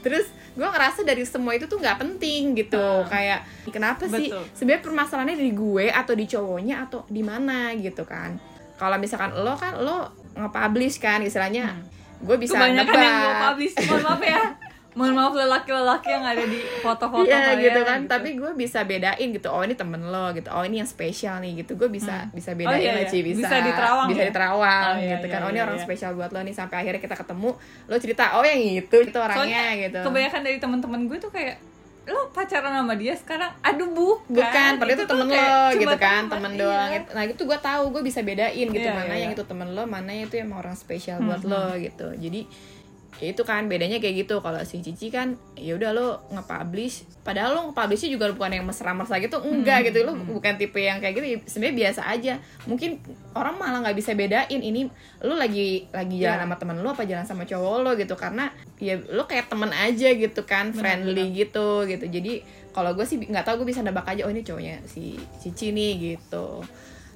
terus 0.00 0.26
gue 0.56 0.66
ngerasa 0.66 1.06
dari 1.06 1.22
semua 1.22 1.54
itu 1.54 1.70
tuh 1.70 1.78
nggak 1.78 1.98
penting 2.00 2.58
gitu. 2.58 2.80
Ah. 2.80 3.06
kayak 3.06 3.40
kenapa 3.70 4.08
sih 4.10 4.28
Betul. 4.32 4.44
sebenarnya 4.52 4.82
permasalahannya 4.82 5.36
di 5.38 5.52
gue 5.54 5.86
atau 5.88 6.14
di 6.16 6.24
cowoknya 6.26 6.76
atau 6.88 7.06
di 7.06 7.22
mana 7.22 7.72
gitu 7.78 8.02
kan? 8.02 8.36
Kalau 8.80 8.96
misalkan 8.96 9.36
lo 9.36 9.54
kan 9.54 9.76
lo 9.78 10.10
nge-publish 10.34 10.98
kan 10.98 11.20
istilahnya 11.20 11.76
gue 12.20 12.36
bisa 12.36 12.52
kebanyakan 12.52 12.84
nebak 12.84 13.00
yang 13.00 13.16
gue 13.16 13.34
publish 13.48 13.74
mohon 13.88 14.02
maaf 14.04 14.22
ya 14.22 14.40
mohon 14.90 15.14
maaf 15.14 15.30
lelaki-lelaki 15.30 16.10
yang 16.10 16.26
ada 16.26 16.42
di 16.42 16.58
foto-foto 16.82 17.22
Iya 17.22 17.54
kalian, 17.54 17.62
gitu 17.62 17.80
kan, 17.86 18.00
tapi 18.10 18.34
gue 18.34 18.50
bisa 18.58 18.82
bedain 18.82 19.28
gitu. 19.30 19.46
Oh 19.46 19.62
ini 19.62 19.78
temen 19.78 20.02
lo 20.02 20.34
gitu. 20.34 20.50
Oh 20.50 20.66
ini 20.66 20.82
yang 20.82 20.90
spesial 20.90 21.38
nih 21.38 21.62
gitu. 21.62 21.78
Gue 21.78 21.86
bisa 21.86 22.26
bisa 22.34 22.58
bedain 22.58 22.82
iya, 22.82 22.98
lah 22.98 23.06
iya. 23.06 23.10
Ci, 23.10 23.22
bisa 23.22 23.46
Bisa 23.46 23.56
diterawang 23.62 24.08
bisa 24.10 24.22
ya? 24.22 24.28
diterawang 24.34 24.90
Oh, 24.90 24.98
iya, 24.98 25.14
gitu 25.14 25.26
iya, 25.26 25.32
kan. 25.32 25.40
Oh 25.46 25.50
ini 25.50 25.58
iya, 25.58 25.64
orang 25.64 25.78
iya. 25.78 25.84
spesial 25.86 26.10
buat 26.12 26.30
lo 26.30 26.42
nih 26.42 26.54
sampai 26.54 26.76
akhirnya 26.82 27.00
kita 27.00 27.14
ketemu. 27.14 27.50
Lo 27.86 27.96
cerita 28.02 28.24
oh 28.34 28.42
yang 28.42 28.58
itu 28.58 28.96
itu 28.98 29.18
orangnya 29.18 29.38
soalnya 29.38 29.62
gitu. 29.78 29.98
kebanyakan 30.02 30.40
dari 30.42 30.58
teman-teman 30.58 31.00
gue 31.06 31.18
tuh 31.18 31.30
kayak 31.30 31.56
lo 32.10 32.26
pacaran 32.34 32.72
sama 32.74 32.98
dia 32.98 33.14
sekarang 33.14 33.52
aduh 33.62 33.86
bukan 33.86 34.18
Bukan, 34.26 34.70
padahal 34.82 34.96
itu 34.98 35.04
temen 35.06 35.26
lo 35.30 35.54
gitu 35.70 35.96
kan, 36.00 36.22
temen, 36.26 36.30
temen 36.32 36.50
iya. 36.50 36.58
doang. 36.58 36.88
gitu. 36.90 37.08
Nah 37.14 37.22
itu 37.22 37.42
gue 37.46 37.58
tahu, 37.62 37.82
gue 37.92 38.02
bisa 38.02 38.20
bedain 38.20 38.66
gitu 38.66 38.82
Iya, 38.82 38.96
mana 38.96 39.14
iya. 39.14 39.22
yang 39.22 39.32
itu 39.32 39.44
temen 39.46 39.68
lo, 39.70 39.86
mana 39.86 40.10
yang 40.10 40.26
itu 40.26 40.34
emang 40.34 40.58
orang 40.58 40.74
spesial 40.74 41.22
buat 41.22 41.38
Mhm. 41.40 41.50
lo 41.52 41.64
gitu. 41.78 42.08
Jadi 42.18 42.40
ya 43.18 43.34
itu 43.34 43.42
kan 43.42 43.66
bedanya 43.66 43.98
kayak 43.98 44.22
gitu. 44.22 44.38
Kalau 44.38 44.62
si 44.62 44.78
Cici 44.80 45.10
kan 45.10 45.34
ya 45.52 45.74
udah 45.74 45.90
lo 45.90 46.08
nge-publish. 46.30 47.20
Padahal 47.20 47.52
lo 47.52 47.60
nge-publishnya 47.68 48.14
juga 48.14 48.30
bukan 48.30 48.54
yang 48.54 48.64
mesra-mesra 48.64 49.18
gitu 49.18 49.42
enggak 49.42 49.82
Mhm, 49.82 49.86
gitu. 49.90 49.98
Lo 50.06 50.12
bukan 50.14 50.54
tipe 50.54 50.78
yang 50.78 51.02
kayak 51.02 51.18
gitu 51.18 51.26
ya 51.26 51.38
sebenarnya 51.42 51.76
biasa 51.76 52.00
aja. 52.06 52.32
Mungkin 52.64 53.02
orang 53.34 53.54
malah 53.58 53.78
nggak 53.82 53.96
bisa 53.98 54.14
bedain 54.14 54.60
ini 54.60 54.86
lo 55.20 55.34
lagi 55.34 55.90
lagi 55.90 56.16
jalan 56.16 56.38
Iya. 56.38 56.44
sama 56.46 56.56
temen 56.56 56.76
lo 56.78 56.88
apa 56.90 57.02
jalan 57.02 57.26
sama 57.26 57.42
cowok 57.42 57.76
lo 57.82 57.90
gitu. 57.98 58.14
Karena 58.14 58.46
ya 58.78 58.94
lo 59.10 59.26
kayak 59.26 59.50
temen 59.50 59.68
aja 59.68 60.08
gitu 60.12 60.40
kan 60.44 60.70
Benar, 60.70 60.78
friendly 60.78 61.24
gitu 61.34 61.84
gitu. 61.84 62.06
Jadi 62.06 62.40
kalau 62.70 62.94
gue 62.94 63.02
sih 63.02 63.18
nggak 63.18 63.42
tahu 63.42 63.66
gue 63.66 63.74
bisa 63.74 63.82
nebak 63.82 64.06
aja 64.06 64.22
oh 64.24 64.30
ini 64.30 64.40
cowoknya 64.40 64.80
si 64.86 65.18
Cici 65.42 65.74
nih 65.74 66.14
gitu. 66.14 66.62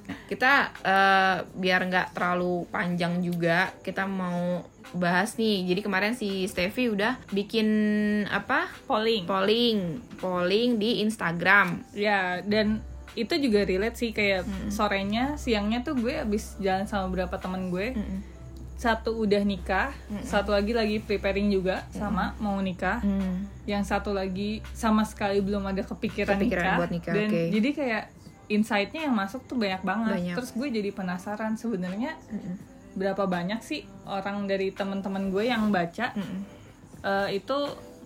Nah 0.05 0.17
kita 0.29 0.69
eh, 0.85 1.37
biar 1.55 1.81
nggak 1.81 2.13
terlalu 2.13 2.69
panjang 2.69 3.17
juga 3.19 3.73
kita 3.81 4.05
mau 4.05 4.61
bahas 4.91 5.33
nih 5.33 5.65
jadi 5.65 5.81
kemarin 5.81 6.13
si 6.13 6.45
Steffi 6.45 6.87
udah 6.87 7.17
bikin 7.29 7.67
apa 8.27 8.69
polling 8.83 9.25
polling 9.25 9.77
polling 10.15 10.75
di 10.75 11.01
Instagram 11.01 11.81
ya 11.91 12.39
dan 12.41 12.79
itu 13.13 13.31
juga 13.39 13.63
relate 13.63 13.95
sih 13.95 14.11
kayak 14.11 14.43
Mm-mm. 14.43 14.69
sorenya 14.69 15.35
siangnya 15.35 15.81
tuh 15.81 15.95
gue 15.95 16.13
abis 16.13 16.59
jalan 16.59 16.83
sama 16.83 17.07
beberapa 17.07 17.35
temen 17.35 17.69
gue 17.69 17.95
Mm-mm. 17.95 18.19
satu 18.75 19.15
udah 19.17 19.39
nikah 19.41 19.95
Mm-mm. 20.05 20.21
satu 20.21 20.51
lagi 20.51 20.71
lagi 20.71 20.97
preparing 20.99 21.47
juga 21.47 21.87
sama 21.89 22.35
mau 22.37 22.59
nikah 22.59 22.99
Mm. 22.99 23.47
yang 23.65 23.81
satu 23.81 24.11
lagi 24.11 24.59
sama 24.69 25.01
sekali 25.01 25.39
belum 25.39 25.63
ada 25.65 25.81
kepikiran, 25.81 26.35
Kepikiran 26.35 26.61
nikah, 26.61 26.77
buat 26.77 26.91
nikah, 26.91 27.13
dan 27.13 27.27
oke. 27.27 27.41
jadi 27.49 27.69
kayak 27.71 28.03
insight-nya 28.45 29.01
yang 29.01 29.15
masuk 29.15 29.41
tuh 29.43 29.57
banyak 29.57 29.81
banget 29.81 30.11
Banyak. 30.21 30.35
terus 30.35 30.51
gue 30.51 30.67
jadi 30.69 30.89
penasaran 30.91 31.55
sebenarnya 31.55 32.13
Mm-mm. 32.29 32.74
Berapa 32.95 33.23
banyak 33.23 33.59
sih 33.59 33.83
orang 34.05 34.47
dari 34.47 34.71
teman-teman 34.71 35.27
gue 35.27 35.43
yang 35.45 35.67
baca 35.69 36.11
Mm-mm. 36.11 36.39
eh, 37.03 37.27
itu 37.35 37.57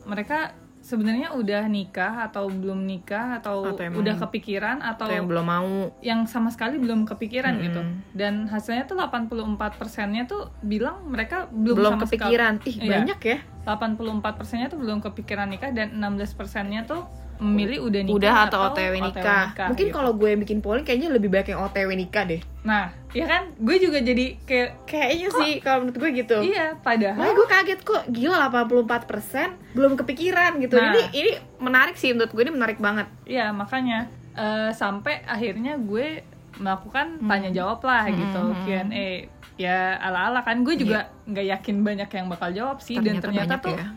mereka 0.04 0.52
sebenarnya 0.80 1.36
udah 1.36 1.68
nikah 1.68 2.26
atau 2.26 2.48
belum 2.48 2.82
nikah 2.82 3.38
atau, 3.38 3.62
Atau 3.68 3.84
emang- 3.84 4.02
udah 4.02 4.16
kepikiran 4.18 4.82
atau 4.82 5.06
atau 5.06 5.14
yang 5.14 5.28
belum 5.28 5.46
mau 5.46 5.72
yang 6.02 6.24
sama 6.26 6.50
sekali 6.50 6.80
belum 6.80 7.06
kepikiran 7.06 7.54
Mm-mm. 7.54 7.66
gitu 7.68 7.82
dan 8.16 8.48
hasilnya 8.48 8.88
tuh 8.88 8.98
84 8.98 9.36
persennya 9.78 10.26
tuh 10.26 10.50
bilang 10.60 11.06
mereka 11.06 11.46
belum, 11.52 11.78
belum 11.78 11.92
sama 11.94 12.04
kepikiran 12.08 12.54
ih 12.66 12.76
Iya. 12.80 12.92
banyak 12.96 13.20
ya 13.22 13.38
sekali 13.62 13.68
84 13.70 14.40
persennya 14.40 14.68
tuh 14.68 14.80
belum 14.82 14.98
kepikiran 15.00 15.48
nikah 15.48 15.70
dan 15.70 15.94
16 15.94 16.34
persennya 16.34 16.82
tuh 16.84 17.06
memilih 17.40 17.88
udah 17.88 18.02
nikah 18.04 18.16
udah 18.20 18.36
atau 18.46 18.60
OTW 18.68 18.94
nikah, 19.00 19.46
mungkin 19.72 19.88
gitu. 19.88 19.96
kalau 19.96 20.12
gue 20.12 20.28
yang 20.28 20.42
bikin 20.44 20.60
polling 20.60 20.84
kayaknya 20.84 21.08
lebih 21.10 21.32
banyak 21.32 21.56
yang 21.56 21.64
OTW 21.64 21.90
nikah 21.96 22.28
deh 22.28 22.44
nah 22.62 22.92
ya 23.10 23.26
kan 23.26 23.56
gue 23.56 23.76
juga 23.80 24.04
jadi 24.04 24.36
kayak 24.44 24.70
kayaknya 24.84 25.30
sih 25.34 25.52
kalau 25.60 25.82
menurut 25.82 25.98
gue 25.98 26.10
gitu 26.20 26.38
iya 26.44 26.76
padahal 26.76 27.16
Makanya 27.16 27.34
gue 27.34 27.48
kaget 27.48 27.80
kok 27.82 28.04
gila 28.12 28.38
84% 28.46 29.74
belum 29.74 29.94
kepikiran 29.96 30.60
gitu. 30.60 30.76
Nah. 30.76 30.92
Ini 30.92 31.02
ini 31.12 31.32
menarik 31.58 31.96
sih 31.96 32.12
menurut 32.12 32.30
gue 32.30 32.44
ini 32.44 32.54
menarik 32.54 32.78
banget. 32.78 33.08
Iya 33.24 33.50
makanya 33.50 34.06
eh, 34.34 34.70
sampai 34.72 35.24
akhirnya 35.24 35.80
gue 35.80 36.22
melakukan 36.58 37.18
Hmm. 37.18 37.30
tanya 37.30 37.50
jawab 37.50 37.80
lah 37.82 38.04
Hmm, 38.06 38.16
gitu 38.16 38.42
hmm, 38.44 38.62
Q&A 38.64 39.10
ya 39.56 39.96
ala 39.96 40.30
ala 40.30 40.40
kan 40.42 40.60
gue 40.62 40.76
juga 40.76 41.08
nggak 41.26 41.46
yakin 41.50 41.76
banyak 41.82 42.10
yang 42.10 42.28
bakal 42.28 42.50
jawab 42.50 42.78
sih 42.80 42.96
dan 42.96 43.20
ternyata 43.20 43.56
banyak 43.56 43.64
tuh 43.64 43.76
ya. 43.76 43.88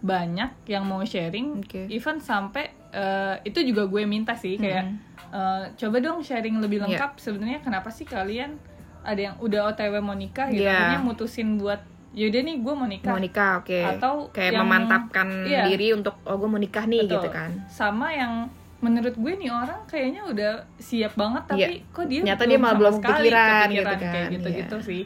banyak 0.00 0.50
yang 0.66 0.82
mau 0.82 1.02
sharing 1.02 1.60
Oke. 1.60 1.86
even 1.88 2.18
sampai 2.18 2.74
eh, 2.92 3.34
itu 3.42 3.58
juga 3.64 3.82
gue 3.84 4.04
minta 4.04 4.32
sih 4.32 4.54
kayak 4.54 4.84
Hmm. 4.84 4.96
eh, 5.30 5.64
coba 5.74 5.96
dong 5.98 6.20
sharing 6.20 6.56
lebih 6.58 6.78
Iya. 6.78 6.84
lengkap 6.92 7.10
sebenarnya 7.16 7.60
kenapa 7.60 7.88
sih 7.88 8.04
kalian 8.04 8.60
ada 9.02 9.20
yang 9.20 9.34
udah 9.38 9.72
OTW 9.72 9.98
mau 9.98 10.14
nikah 10.14 10.46
gitu 10.46 10.62
Iya. 10.62 10.76
akhirnya 10.92 11.00
mutusin 11.02 11.56
buat 11.56 11.80
yaudah 12.12 12.42
nih 12.42 12.56
gue 12.58 12.74
mau 12.74 12.84
nikah 12.84 13.08
Mau 13.08 13.18
nikah 13.18 13.52
oke. 13.58 13.80
Atau 13.90 14.28
kayak 14.28 14.52
yang- 14.52 14.62
memantapkan 14.62 15.28
iya. 15.42 15.64
diri 15.64 15.90
untuk 15.90 16.20
oh 16.22 16.36
gue 16.36 16.46
mau 16.46 16.60
nikah 16.60 16.84
nih 16.84 17.00
Betul. 17.02 17.16
gitu 17.16 17.28
kan. 17.30 17.50
sama 17.66 18.12
yang 18.12 18.46
menurut 18.78 19.14
gue 19.14 19.32
nih 19.32 19.48
orang 19.48 19.80
kayaknya 19.86 20.22
udah 20.22 20.52
siap 20.76 21.14
banget 21.14 21.42
tapi 21.46 21.64
Iya. 21.78 21.88
kok 21.88 22.04
dia 22.04 22.20
Ternyata 22.20 22.44
dia 22.44 22.58
malah 22.58 22.76
belum 22.76 22.94
sekali 22.94 23.14
kepikiran 23.24 23.66
gitu 23.70 23.86
kayak 23.86 24.02
kan, 24.04 24.28
gitu 24.28 24.48
gitu 24.52 24.76
iya. 24.76 24.84
sih 24.84 25.02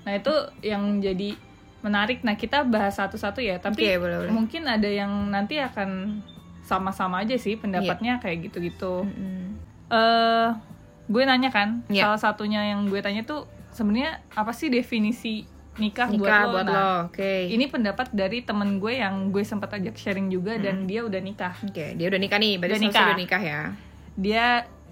nah 0.00 0.12
itu 0.14 0.34
yang 0.62 0.82
jadi 0.98 1.28
menarik 1.82 2.18
nah 2.22 2.34
kita 2.34 2.62
bahas 2.64 2.94
satu-satu 2.94 3.38
ya 3.40 3.58
tapi 3.58 3.82
Oke, 3.84 3.98
boleh, 3.98 4.16
boleh. 4.16 4.30
mungkin 4.32 4.62
ada 4.64 4.86
yang 4.86 5.10
nanti 5.28 5.58
akan 5.58 6.22
sama-sama 6.66 7.22
aja 7.22 7.34
sih 7.34 7.54
pendapatnya 7.54 8.18
Iya. 8.18 8.22
kayak 8.22 8.38
gitu-gitu 8.44 9.06
Mm-mm. 9.06 9.54
eh 9.88 10.48
gue 11.06 11.22
nanya 11.22 11.48
kan 11.48 11.86
Iya. 11.86 12.10
salah 12.10 12.20
satunya 12.20 12.66
yang 12.66 12.84
gue 12.84 12.98
tanya 12.98 13.22
tuh 13.22 13.46
sebenarnya 13.70 14.18
apa 14.32 14.50
sih 14.50 14.66
definisi 14.66 15.46
nikah, 15.76 16.08
Nikah 16.08 16.18
buat 16.18 16.42
lo 16.42 16.52
buat 16.52 16.66
Nah, 16.66 16.74
lo. 16.74 16.90
Oke. 17.06 17.46
ini 17.46 17.64
pendapat 17.66 18.10
dari 18.10 18.40
temen 18.40 18.76
gue 18.76 18.96
yang 18.96 19.28
gue 19.28 19.42
sempat 19.42 19.70
ajak 19.72 19.94
sharing 19.94 20.26
juga 20.26 20.56
dan 20.56 20.84
dia 20.84 21.00
udah 21.00 21.20
nikah 21.20 21.52
Oke, 21.62 21.92
dia 21.92 22.06
udah 22.06 22.16
nikah 22.16 22.38
nih. 22.38 22.56
Berarti 22.56 22.74
Udah 22.74 22.86
nikah. 22.88 23.06
udah 23.06 23.18
nikah 23.18 23.42
ya. 23.44 23.60
dia 24.16 24.46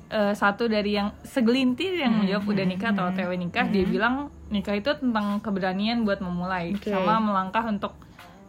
eh, 0.06 0.34
satu 0.34 0.68
dari 0.68 0.94
yang 0.94 1.10
segelintir 1.24 1.96
yang 1.96 2.12
menjawab 2.14 2.44
udah 2.46 2.62
nikah 2.62 2.92
atau 2.92 3.08
OTW 3.08 3.34
nikah 3.34 3.64
dia 3.66 3.82
bilang 3.82 4.14
nikah 4.46 4.72
itu 4.72 4.92
tentang 4.92 5.40
keberanian 5.40 6.04
buat 6.04 6.20
memulai 6.20 6.76
Oke. 6.76 6.86
sama 6.86 7.18
melangkah 7.18 7.64
untuk 7.64 7.96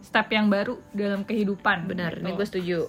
step 0.01 0.27
yang 0.29 0.45
baru 0.45 0.75
dalam 0.91 1.23
kehidupan 1.23 1.87
benar 1.87 2.13
gitu. 2.13 2.21
ini 2.21 2.31
gue 2.33 2.45
setuju 2.45 2.79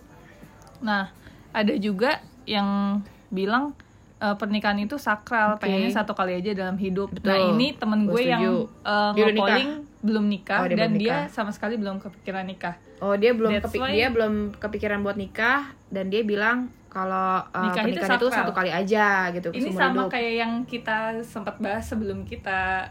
Nah, 0.78 1.12
ada 1.50 1.73
juga 1.75 2.18
yang 2.45 3.00
bilang 3.28 3.73
eh, 4.16 4.33
pernikahan 4.33 4.78
itu 4.78 4.97
sakral, 4.97 5.54
Oke. 5.54 5.62
pengennya 5.62 5.92
satu 5.92 6.12
kali 6.12 6.37
aja 6.37 6.52
dalam 6.54 6.76
hidup. 6.76 7.11
Betul. 7.11 7.26
Nah, 7.26 7.38
ini 7.50 7.73
temen 7.73 8.04
gue 8.04 8.23
yang 8.23 8.40
Dia 8.40 8.64
udah 8.83 9.12
nge-polling 9.26 9.71
belum 9.99 10.25
nikah 10.25 10.59
Oh, 10.59 10.66
dia 10.66 10.76
dan 10.76 10.88
belum 10.88 11.00
dia 11.00 11.16
nikah. 11.18 11.23
sama 11.28 11.50
sekali 11.50 11.75
belum 11.75 11.99
kepikiran 11.99 12.45
nikah. 12.45 12.78
oh 12.97 13.12
dia 13.12 13.28
belum 13.30 13.50
That's 13.52 13.68
kepi- 13.68 13.83
why- 13.83 13.92
dia 13.92 14.09
belum 14.09 14.35
kepikiran 14.54 15.02
buat 15.02 15.14
nikah 15.14 15.61
dan 15.88 16.09
dia 16.09 16.23
bilang 16.23 16.71
kalau 16.88 17.42
uh, 17.45 17.61
Nikah 17.61 17.85
itu 17.85 17.99
pernikahan 17.99 18.09
itu, 18.14 18.25
sakral. 18.25 18.38
satu 18.40 18.52
kali 18.54 18.71
aja 18.71 19.06
gitu 19.30 19.49
Ini 19.50 19.68
sama 19.68 19.92
hidup. 19.99 20.09
kayak 20.09 20.33
yang 20.38 20.52
kita 20.62 20.97
sempat 21.21 21.59
bahas 21.59 21.85
sebelum 21.85 22.23
kita 22.23 22.88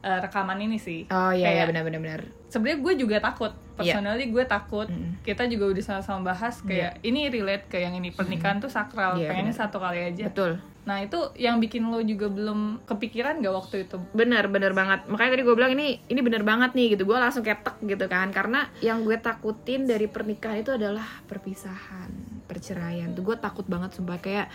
eh, 0.00 0.18
rekaman 0.20 0.58
ini 0.58 0.74
sih. 0.76 1.06
oh 1.06 1.30
iya 1.30 1.52
iya 1.52 1.64
benar-benar 1.64 2.00
benar 2.00 2.20
Sebenarnya 2.48 2.78
gue 2.80 2.94
juga 2.98 3.16
takut. 3.20 3.52
Iya. 3.76 3.98
Personally 3.98 4.26
gue 4.28 4.44
takut. 4.44 4.86
Mm. 4.86 5.18
Kita 5.20 5.44
juga 5.44 5.64
udah 5.68 5.82
sama-sama 5.82 6.30
bahas 6.30 6.60
kayak 6.60 7.02
ini 7.02 7.26
relate 7.26 7.66
ke 7.66 7.76
yang 7.76 7.92
ini 7.92 8.08
pernikahan 8.08 8.58
tuh 8.58 8.68
sakral, 8.68 9.16
Iya, 9.16 9.28
pengennya 9.28 9.50
satu 9.52 9.78
kali 9.78 10.00
aja. 10.04 10.26
betul 10.26 10.62
Nah, 10.84 11.00
itu 11.00 11.16
yang 11.34 11.56
bikin 11.58 11.80
lo 11.82 11.96
juga 11.98 12.28
belum 12.28 12.84
kepikiran 12.84 13.40
gak 13.40 13.56
waktu 13.56 13.76
itu? 13.82 13.96
bener 14.12 14.46
bener 14.46 14.70
banget 14.70 15.08
makanya 15.08 15.32
tadi 15.32 15.42
gue 15.42 15.54
bilang 15.54 15.72
ini 15.72 15.96
ini 16.04 16.20
bener 16.20 16.44
banget 16.44 16.70
nih 16.72 16.92
gitu 16.92 17.02
gue 17.04 17.16
langsung 17.16 17.40
ketek 17.40 17.80
gitu 17.82 18.04
kan 18.04 18.28
karena 18.28 18.68
yang 18.78 19.00
gue 19.00 19.16
takutin 19.16 19.88
dari 19.88 20.04
pernikahan 20.04 20.60
itu 20.60 20.70
adalah 20.70 21.08
perpisahan 21.24 22.12
perceraian 22.44 23.10
tuh 23.10 23.24
gue 23.24 23.32
takut 23.34 23.64
banget 23.64 23.96
sumpah 23.96 24.20
kayak 24.20 24.52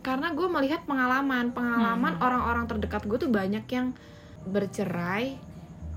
karena 0.00 0.34
gue 0.34 0.48
melihat 0.50 0.82
pengalaman 0.82 1.48
pengalaman 1.50 2.12
Hmm. 2.12 2.24
orang-orang 2.24 2.66
terdekat 2.66 3.06
gue 3.06 3.18
tuh 3.20 3.30
banyak 3.30 3.62
yang 3.64 3.94
bercerai 4.44 5.38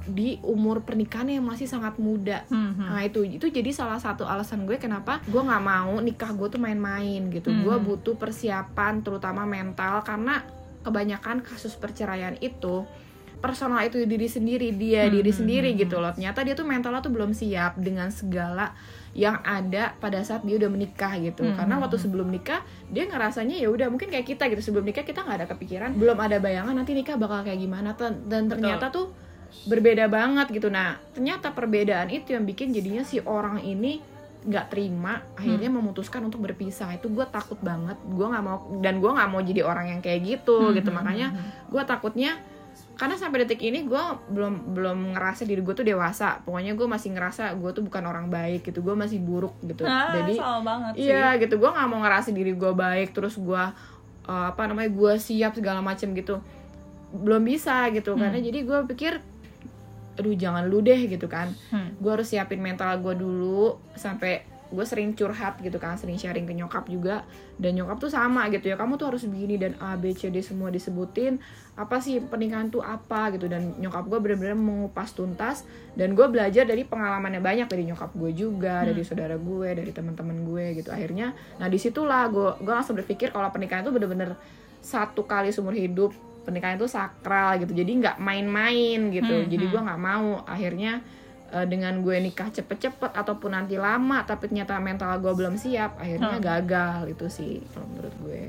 di 0.03 0.35
umur 0.43 0.83
pernikahan 0.83 1.31
yang 1.31 1.47
masih 1.47 1.63
sangat 1.63 1.95
muda 1.95 2.43
Hmm, 2.51 2.75
hmm. 2.75 2.89
Nah 2.91 3.01
itu 3.07 3.23
itu 3.23 3.47
jadi 3.47 3.71
salah 3.71 3.99
satu 3.99 4.27
alasan 4.27 4.67
gue 4.67 4.75
kenapa 4.75 5.23
gue 5.23 5.39
nggak 5.39 5.63
mau 5.63 5.95
nikah 6.03 6.31
gue 6.35 6.47
tuh 6.51 6.59
main-main 6.59 7.31
gitu. 7.31 7.49
Hmm. 7.49 7.63
Gue 7.63 7.75
butuh 7.79 8.19
persiapan 8.19 8.99
terutama 8.99 9.47
mental 9.47 10.03
karena 10.03 10.43
kebanyakan 10.83 11.39
kasus 11.39 11.79
perceraian 11.79 12.35
itu 12.43 12.83
personal 13.39 13.83
itu 13.83 13.99
diri 14.07 14.27
sendiri 14.27 14.71
dia 14.71 15.07
Hmm, 15.07 15.19
diri 15.19 15.31
hmm, 15.31 15.39
sendiri 15.39 15.69
hmm, 15.75 15.79
gitu 15.87 15.95
loh. 15.99 16.11
Ternyata 16.15 16.39
dia 16.47 16.55
tuh 16.55 16.67
mentalnya 16.67 17.03
tuh 17.03 17.11
belum 17.11 17.31
siap 17.35 17.75
dengan 17.79 18.07
segala 18.11 18.71
yang 19.13 19.39
ada 19.45 19.93
pada 19.99 20.23
saat 20.23 20.47
dia 20.47 20.55
udah 20.57 20.71
menikah 20.71 21.15
gitu. 21.19 21.43
Hmm, 21.43 21.55
Karena 21.55 21.79
waktu 21.79 21.99
hmm. 21.99 22.05
sebelum 22.07 22.27
nikah 22.31 22.63
dia 22.87 23.03
ngerasanya 23.07 23.59
ya 23.59 23.67
udah 23.67 23.87
mungkin 23.91 24.11
kayak 24.11 24.27
kita 24.27 24.47
gitu 24.51 24.71
sebelum 24.71 24.87
nikah 24.87 25.03
kita 25.03 25.23
nggak 25.23 25.37
ada 25.43 25.47
kepikiran 25.47 25.91
belum 25.95 26.15
ada 26.19 26.39
bayangan 26.39 26.75
nanti 26.75 26.95
nikah 26.95 27.19
bakal 27.19 27.43
kayak 27.43 27.59
gimana 27.59 27.95
dan 28.27 28.47
ternyata 28.47 28.91
tuh 28.91 29.11
berbeda 29.63 30.05
banget 30.07 30.51
gitu. 30.51 30.67
Nah 30.67 30.99
ternyata 31.11 31.51
perbedaan 31.51 32.09
itu 32.09 32.33
yang 32.33 32.43
bikin 32.43 32.71
jadinya 32.71 33.01
si 33.01 33.19
orang 33.19 33.61
ini 33.61 34.03
nggak 34.43 34.75
terima 34.75 35.23
akhirnya 35.39 35.71
Hmm. 35.71 35.79
memutuskan 35.79 36.19
untuk 36.21 36.43
berpisah. 36.43 36.91
Itu 36.91 37.07
gue 37.07 37.23
takut 37.25 37.55
banget. 37.59 37.95
Gue 38.03 38.27
nggak 38.27 38.43
mau 38.43 38.57
dan 38.83 38.99
gue 38.99 39.07
nggak 39.07 39.29
mau 39.31 39.39
jadi 39.39 39.61
orang 39.63 39.95
yang 39.95 40.01
kayak 40.03 40.19
gitu 40.21 40.57
Hmm, 40.59 40.75
gitu. 40.75 40.91
hmm, 40.91 40.97
makanya 40.99 41.27
hmm, 41.31 41.39
hmm. 41.39 41.71
gue 41.71 41.83
takutnya 41.87 42.31
karena 42.93 43.17
sampai 43.17 43.41
detik 43.41 43.61
ini 43.61 43.85
gue 43.85 44.03
belum 44.29 44.75
belum 44.77 44.97
ngerasa 45.17 45.47
diri 45.47 45.63
gue 45.63 45.71
tuh 45.71 45.87
dewasa. 45.87 46.43
Pokoknya 46.43 46.75
gue 46.75 46.85
masih 46.85 47.15
ngerasa 47.15 47.55
gue 47.55 47.71
tuh 47.71 47.81
bukan 47.81 48.03
orang 48.03 48.27
baik 48.27 48.67
gitu. 48.67 48.83
Gue 48.83 48.93
masih 48.93 49.17
buruk 49.17 49.55
gitu. 49.63 49.87
Nah, 49.87 50.11
jadi 50.11 50.33
sama 50.37 50.61
banget 50.61 50.93
sih. 50.99 51.07
Iya 51.07 51.39
gitu, 51.39 51.55
gue 51.55 51.69
nggak 51.71 51.87
mau 51.87 51.99
ngerasa 52.03 52.29
diri 52.29 52.51
gue 52.51 52.71
baik 52.75 53.15
terus 53.15 53.39
gue 53.39 53.63
uh, 54.27 54.45
apa 54.51 54.61
namanya 54.67 54.91
gue 54.91 55.13
siap 55.17 55.55
segala 55.55 55.79
macem 55.79 56.11
gitu, 56.13 56.43
belum 57.15 57.41
bisa 57.43 57.87
gitu. 57.89 58.13
Hmm. 58.13 58.27
karena 58.27 58.39
jadi 58.39 58.59
gue 58.61 58.79
pikir, 58.93 59.13
aduh 60.13 60.33
jangan 60.33 60.65
lu 60.65 60.79
deh 60.79 60.99
gitu 61.05 61.25
kan, 61.25 61.49
Hmm. 61.73 61.97
gue 61.97 62.11
harus 62.11 62.27
siapin 62.27 62.59
mental 62.59 62.93
gue 62.99 63.13
dulu 63.15 63.81
sampai 63.93 64.45
gue 64.73 64.81
sering 64.81 65.13
curhat 65.13 65.61
gitu 65.61 65.77
kan, 65.77 66.01
sering 66.01 66.17
sharing 66.17 66.43
ke 66.43 66.53
nyokap 66.53 66.89
juga. 66.89 67.21
Dan 67.61 67.77
nyokap 67.77 68.01
tuh 68.01 68.09
sama 68.09 68.49
gitu 68.49 68.65
ya, 68.65 68.75
kamu 68.75 68.97
tuh 68.97 69.13
harus 69.13 69.21
begini 69.23 69.61
dan 69.61 69.77
A 69.77 69.93
B 69.93 70.09
C 70.11 70.33
D 70.33 70.41
semua 70.41 70.73
disebutin. 70.73 71.37
Apa 71.77 72.01
sih 72.01 72.17
pernikahan 72.17 72.73
tuh 72.73 72.81
apa? 72.81 73.29
gitu. 73.29 73.45
Dan 73.45 73.77
nyokap 73.77 74.09
gue 74.09 74.17
bener-bener 74.17 74.57
mengupas 74.57 75.13
tuntas 75.13 75.61
dan 75.93 76.17
gue 76.17 76.25
belajar 76.25 76.65
dari 76.65 76.81
pengalamannya 76.83 77.37
banyak 77.37 77.69
dari 77.69 77.85
nyokap 77.85 78.17
gue 78.17 78.33
juga 78.33 78.81
Hmm. 78.81 78.89
dari 78.89 79.01
saudara 79.05 79.37
gue 79.37 79.69
dari 79.77 79.91
teman-teman 79.93 80.41
gue 80.41 80.81
gitu. 80.81 80.89
Akhirnya 80.89 81.37
nah 81.61 81.69
di 81.69 81.77
situlah 81.77 82.25
gue 82.33 82.65
gue 82.65 82.73
langsung 82.73 82.97
berpikir 82.97 83.29
kalau 83.29 83.53
pernikahan 83.53 83.85
itu 83.85 83.93
bener-bener 83.93 84.33
satu 84.81 85.23
kali 85.23 85.53
seumur 85.53 85.77
hidup 85.77 86.17
pernikahan 86.43 86.75
itu 86.75 86.85
sakral 86.85 87.55
gitu 87.57 87.71
jadi 87.71 87.91
nggak 87.91 88.17
main-main 88.19 88.99
gitu 89.09 89.33
Hmm, 89.33 89.47
jadi 89.47 89.65
hmm. 89.65 89.71
gue 89.71 89.81
nggak 89.87 90.01
mau 90.01 90.29
akhirnya 90.43 90.99
eh, 91.49 91.65
dengan 91.65 92.03
gue 92.03 92.15
nikah 92.19 92.51
cepet-cepet 92.51 93.15
ataupun 93.15 93.55
nanti 93.55 93.79
lama 93.79 94.21
tapi 94.23 94.51
ternyata 94.51 94.75
mental 94.77 95.17
gue 95.17 95.33
belum 95.33 95.55
siap 95.55 95.95
akhirnya 95.97 96.37
Hmm. 96.37 96.43
gagal 96.43 96.99
itu 97.09 97.25
sih 97.27 97.53
kalau 97.71 97.87
menurut 97.89 98.15
gue 98.21 98.43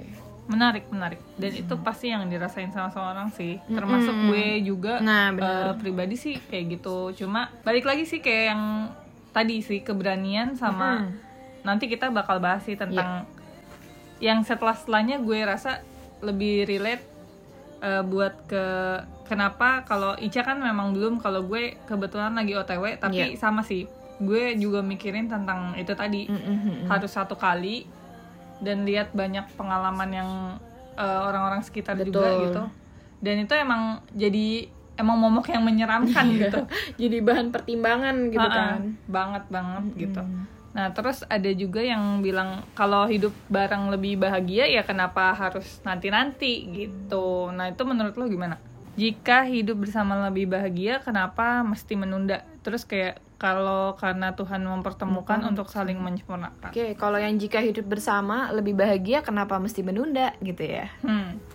Menarik, 0.44 0.84
menarik. 0.92 1.24
Dan 1.40 1.56
itu 1.56 1.72
pasti 1.80 2.12
yang 2.12 2.28
dirasain 2.28 2.68
sama 2.68 2.92
semua 2.92 3.16
orang 3.16 3.32
sih. 3.32 3.56
Termasuk 3.64 4.12
Mm-mm. 4.12 4.28
gue 4.28 4.44
juga 4.60 5.00
nah 5.00 5.32
eh, 5.32 5.72
pribadi 5.80 6.20
sih 6.20 6.36
kayak 6.36 6.76
gitu. 6.76 7.16
Cuma 7.16 7.48
balik 7.64 7.88
lagi 7.88 8.04
sih 8.04 8.20
kayak 8.20 8.52
yang 8.52 8.92
tadi 9.32 9.64
sih 9.64 9.80
keberanian 9.80 10.52
sama 10.52 11.00
Mm-mm. 11.00 11.16
nanti 11.64 11.88
kita 11.88 12.12
bakal 12.12 12.44
bahas 12.44 12.60
sih 12.60 12.76
tentang 12.76 13.24
yang 14.20 14.44
setelah 14.44 14.76
setelahnya 14.76 15.16
gue 15.24 15.38
rasa 15.42 15.80
lebih 16.20 16.68
relate 16.68 17.04
eh, 17.84 18.02
buat 18.02 18.34
ke 18.44 18.64
kenapa 19.24 19.84
kalau 19.84 20.16
Ica 20.16 20.40
kan 20.42 20.56
memang 20.58 20.92
belum 20.92 21.16
kalau 21.18 21.44
gue 21.44 21.76
kebetulan 21.84 22.32
lagi 22.32 22.52
OTW 22.54 22.96
tapi 22.98 23.20
Iya. 23.26 23.36
sama 23.36 23.60
sih 23.60 23.84
gue 24.16 24.56
juga 24.56 24.80
mikirin 24.80 25.26
tentang 25.26 25.74
itu 25.74 25.92
tadi 25.92 26.24
Mm-mm. 26.24 26.86
harus 26.86 27.10
satu 27.10 27.34
kali 27.34 27.84
dan 28.58 28.82
lihat 28.82 29.12
banyak 29.12 29.44
pengalaman 29.52 30.10
yang 30.10 30.30
eh, 30.94 31.20
orang-orang 31.20 31.60
sekitar 31.60 31.98
juga 31.98 32.22
Betul. 32.22 32.40
gitu 32.42 32.62
dan 33.20 33.36
itu 33.38 33.54
emang 33.54 33.82
jadi 34.12 34.68
emang 34.94 35.16
momok 35.18 35.48
yang 35.48 35.60
menyeramkan 35.60 36.24
Iya. 36.28 36.40
gitu 36.44 36.60
jadi 37.02 37.16
bahan 37.20 37.48
pertimbangan 37.50 38.16
gitu 38.28 38.40
Ha-ha, 38.40 38.78
kan 38.78 38.80
banget 39.06 39.44
banget 39.48 39.84
gitu 39.98 40.22
Mm. 40.22 40.44
Nah 40.74 40.90
terus 40.90 41.22
ada 41.30 41.46
juga 41.54 41.78
yang 41.80 42.18
bilang 42.18 42.66
kalau 42.74 43.06
hidup 43.06 43.30
bareng 43.46 43.94
lebih 43.94 44.18
bahagia 44.18 44.66
ya 44.66 44.82
kenapa 44.82 45.30
harus 45.30 45.78
nanti 45.86 46.10
nanti 46.10 46.52
gitu 46.66 47.54
nah 47.54 47.70
itu 47.70 47.82
menurut 47.86 48.18
lo 48.18 48.26
gimana 48.26 48.58
jika 48.98 49.46
hidup 49.46 49.86
bersama 49.86 50.26
lebih 50.30 50.50
bahagia 50.50 50.98
kenapa 50.98 51.62
mesti 51.62 51.94
menunda 51.94 52.42
terus 52.66 52.82
kayak 52.82 53.22
kalau 53.38 53.98
karena 53.98 54.32
Tuhan 54.32 54.62
mempertemukan 54.62 55.42
Bukan. 55.42 55.50
untuk 55.52 55.66
saling 55.68 55.98
menyempurnakan 56.00 56.70
Oke, 56.72 56.94
kalau 56.96 57.18
yang 57.20 57.36
jika 57.36 57.60
hidup 57.60 57.84
bersama 57.84 58.48
lebih 58.54 58.72
bahagia, 58.72 59.20
kenapa 59.20 59.60
mesti 59.60 59.84
menunda 59.84 60.32
gitu 60.40 60.64
ya? 60.64 60.88
hmm. 61.04 61.53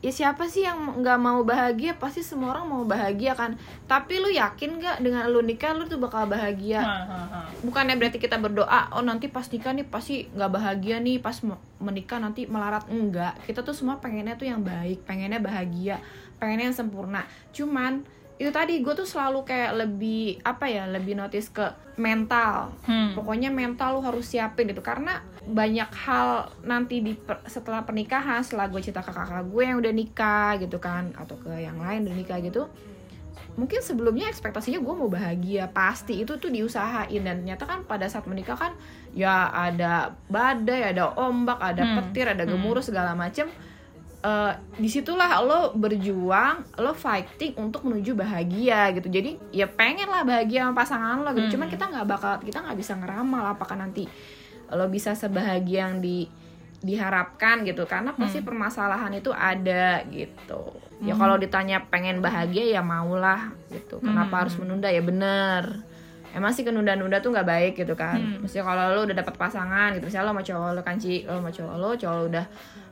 Ya 0.00 0.08
siapa 0.08 0.48
sih 0.48 0.64
yang 0.64 1.04
nggak 1.04 1.18
mau 1.20 1.44
bahagia? 1.44 1.92
Pasti 2.00 2.24
semua 2.24 2.56
orang 2.56 2.64
mau 2.64 2.82
bahagia 2.88 3.36
kan. 3.36 3.60
Tapi 3.84 4.16
lu 4.16 4.32
yakin 4.32 4.80
nggak 4.80 4.96
dengan 5.04 5.28
lu 5.28 5.44
nikah 5.44 5.76
lu 5.76 5.84
tuh 5.84 6.00
bakal 6.00 6.24
bahagia? 6.24 6.80
Ha, 6.80 6.96
ha, 7.04 7.20
ha. 7.28 7.40
Bukannya 7.60 8.00
berarti 8.00 8.16
kita 8.16 8.40
berdoa, 8.40 8.88
oh 8.96 9.04
nanti 9.04 9.28
pas 9.28 9.44
nikah 9.52 9.76
nih 9.76 9.84
pasti 9.84 10.24
nggak 10.32 10.50
bahagia 10.56 10.96
nih, 11.04 11.20
pas 11.20 11.36
me- 11.44 11.60
menikah 11.84 12.16
nanti 12.16 12.48
melarat 12.48 12.88
enggak. 12.88 13.36
Kita 13.44 13.60
tuh 13.60 13.76
semua 13.76 14.00
pengennya 14.00 14.40
tuh 14.40 14.48
yang 14.48 14.64
baik, 14.64 15.04
pengennya 15.04 15.36
bahagia, 15.36 16.00
pengennya 16.40 16.72
yang 16.72 16.78
sempurna. 16.80 17.28
Cuman 17.52 18.00
itu 18.40 18.48
tadi 18.48 18.80
gue 18.80 18.94
tuh 18.94 19.04
selalu 19.04 19.44
kayak 19.44 19.76
lebih 19.76 20.40
apa 20.40 20.64
ya, 20.64 20.88
lebih 20.88 21.12
notice 21.12 21.52
ke 21.52 21.60
mental 21.94 22.72
Hmm. 22.82 23.12
pokoknya 23.12 23.52
mental 23.52 23.92
lu 23.92 24.02
harus 24.02 24.24
siapin 24.24 24.64
itu 24.66 24.80
karena 24.80 25.20
banyak 25.42 25.92
hal 25.94 26.28
nanti 26.62 26.98
di 26.98 27.12
per- 27.12 27.44
setelah 27.44 27.84
pernikahan 27.84 28.40
setelah 28.40 28.66
gue 28.66 28.80
cerita 28.80 29.04
ke 29.04 29.12
kakak 29.12 29.44
gue 29.44 29.62
yang 29.62 29.76
udah 29.76 29.92
nikah 29.92 30.56
gitu 30.56 30.80
kan 30.80 31.12
atau 31.12 31.36
ke 31.36 31.52
yang 31.54 31.76
lain 31.76 32.00
udah 32.02 32.16
nikah 32.16 32.40
gitu 32.40 32.64
mungkin 33.52 33.80
sebelumnya 33.80 34.24
ekspektasinya 34.26 34.78
gue 34.78 34.94
mau 34.94 35.10
bahagia 35.10 35.68
pasti 35.68 36.16
itu 36.16 36.38
tuh 36.38 36.48
diusahain 36.48 37.20
dan 37.20 37.44
ternyata 37.44 37.66
kan 37.66 37.84
pada 37.84 38.08
saat 38.08 38.24
menikah 38.24 38.56
kan 38.56 38.72
ya 39.12 39.50
ada 39.50 40.16
badai 40.26 40.88
ada 40.88 41.12
ombak 41.12 41.60
ada 41.60 41.82
Hmm. 41.82 41.96
petir 42.00 42.24
ada 42.26 42.42
Hmm. 42.42 42.56
gemuruh 42.56 42.80
segala 42.80 43.12
macem 43.12 43.52
Eh, 44.20 44.52
di 44.76 44.84
situlah 44.84 45.40
lo 45.40 45.72
berjuang 45.72 46.76
lo 46.76 46.92
fighting 46.92 47.56
untuk 47.56 47.88
menuju 47.88 48.12
bahagia 48.12 48.92
gitu 48.92 49.08
jadi 49.08 49.40
ya 49.48 49.64
pengen 49.64 50.12
lah 50.12 50.28
bahagia 50.28 50.68
sama 50.68 50.76
pasangan 50.76 51.24
lo 51.24 51.32
gitu 51.32 51.48
Hmm. 51.48 51.54
cuman 51.56 51.68
kita 51.72 51.84
nggak 51.88 52.04
bakal 52.04 52.32
kita 52.36 52.60
nggak 52.60 52.76
bisa 52.76 53.00
ngeramal 53.00 53.48
apakah 53.48 53.80
nanti 53.80 54.04
lo 54.68 54.92
bisa 54.92 55.16
sebahagia 55.16 55.88
yang 55.88 56.04
di 56.04 56.28
diharapkan 56.78 57.64
gitu 57.64 57.84
karena 57.84 58.12
pasti 58.12 58.40
Hmm. 58.40 58.48
permasalahan 58.48 59.08
itu 59.14 59.32
ada 59.32 60.04
gitu 60.08 60.68
ya 61.00 61.12
Hmm. 61.12 61.20
kalau 61.20 61.36
ditanya 61.36 61.80
pengen 61.86 62.20
bahagia 62.20 62.68
ya 62.70 62.84
maulah 62.84 63.56
gitu 63.68 64.00
kenapa 64.00 64.32
Hmm. 64.32 64.40
harus 64.44 64.54
menunda 64.56 64.88
ya 64.88 65.00
bener 65.00 65.80
emang 66.30 66.52
sih 66.52 66.62
kenunda-nunda 66.62 67.18
tuh 67.18 67.32
nggak 67.32 67.48
baik 67.48 67.72
gitu 67.74 67.96
kan 67.96 68.16
Hmm. 68.16 68.44
Maksudnya 68.44 68.64
kalau 68.64 68.84
lo 68.94 69.00
udah 69.02 69.16
dapat 69.16 69.34
pasangan 69.34 69.96
gitu 69.96 70.06
misalnya 70.06 70.28
lo 70.28 70.32
sama 70.32 70.44
cowok 70.44 70.70
lo 70.72 70.80
kan 70.80 70.96
Ci, 70.96 71.24
lo 71.24 71.32
sama 71.36 71.50
cowok 71.50 71.74
lo 71.74 71.88
cowok 71.96 72.14
lo 72.16 72.24
udah 72.28 72.46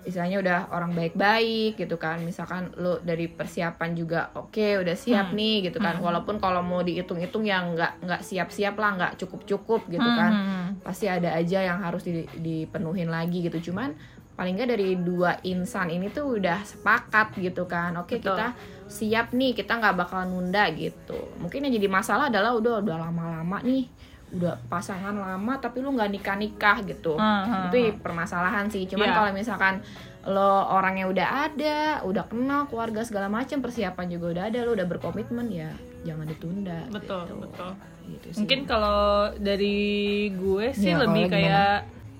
istilahnya 0.08 0.40
udah 0.40 0.58
orang 0.70 0.90
baik-baik 0.90 1.76
gitu 1.76 1.94
kan 1.94 2.18
misalkan 2.18 2.72
lo 2.74 2.96
dari 2.98 3.28
persiapan 3.28 3.92
juga 3.92 4.32
oke 4.32 4.80
udah 4.80 4.96
siap 4.96 5.30
Hmm. 5.30 5.36
nih 5.36 5.68
gitu 5.68 5.78
kan 5.78 5.96
Hmm. 5.96 6.04
walaupun 6.04 6.36
kalau 6.36 6.60
mau 6.60 6.80
dihitung-hitung 6.80 7.44
yang 7.44 7.72
nggak 7.72 8.00
nggak 8.00 8.22
siap-siap 8.22 8.74
lah 8.74 8.90
nggak 8.96 9.12
cukup-cukup 9.16 9.84
gitu 9.86 10.08
kan 10.08 10.32
Hmm. 10.32 10.68
pasti 10.80 11.04
ada 11.06 11.30
aja 11.30 11.60
yang 11.62 11.78
harus 11.78 12.02
di- 12.02 12.24
dipenuhin 12.34 13.06
lagi 13.06 13.44
gitu 13.44 13.70
cuman 13.70 13.92
paling 14.32 14.54
nggak 14.54 14.70
dari 14.70 14.94
dua 14.94 15.36
insan 15.42 15.90
ini 15.90 16.08
tuh 16.08 16.38
udah 16.38 16.62
sepakat 16.62 17.36
gitu 17.36 17.66
kan 17.66 17.90
oke 17.94 18.16
Betul. 18.16 18.32
kita 18.32 18.46
siap 18.86 19.34
nih 19.34 19.52
kita 19.52 19.76
nggak 19.76 19.98
bakal 19.98 20.24
nunda 20.24 20.64
gitu 20.70 21.36
mungkin 21.36 21.66
yang 21.66 21.74
jadi 21.74 21.88
masalah 21.88 22.30
adalah 22.30 22.54
udah 22.54 22.80
udah 22.80 22.96
lama-lama 23.02 23.58
nih 23.60 23.90
udah 24.30 24.60
pasangan 24.66 25.12
lama 25.12 25.56
tapi 25.56 25.80
lu 25.80 25.90
nggak 25.90 26.10
nikah 26.10 26.36
nikah 26.36 26.76
gitu 26.82 27.14
Hmm, 27.14 27.42
hmm, 27.42 27.64
itu 27.66 27.96
permasalahan 27.96 28.68
sih 28.68 28.84
cuman 28.84 29.06
Iya. 29.06 29.14
kalau 29.14 29.30
misalkan 29.32 29.74
lo 30.24 30.50
orangnya 30.70 31.06
udah 31.06 31.26
ada 31.46 31.78
udah 32.02 32.24
kenal 32.26 32.66
keluarga 32.66 33.00
segala 33.00 33.26
macam 33.26 33.58
persiapan 33.58 34.06
juga 34.10 34.26
udah 34.30 34.44
ada 34.46 34.58
lo 34.62 34.72
udah 34.72 34.84
berkomitmen 34.86 35.48
ya 35.48 35.72
jangan 36.02 36.24
ditunda 36.24 36.84
betul 36.88 37.24
gitu. 37.24 37.36
betul 37.40 37.70
Gitu 38.06 38.26
sih. 38.30 38.38
mungkin 38.38 38.60
kalau 38.64 39.00
dari 39.34 39.78
gue 40.30 40.66
sih 40.72 40.90
Ya, 40.90 40.96
lebih 40.98 41.24
kalau 41.24 41.32
gimana? 41.34 41.48
kayak 41.48 41.76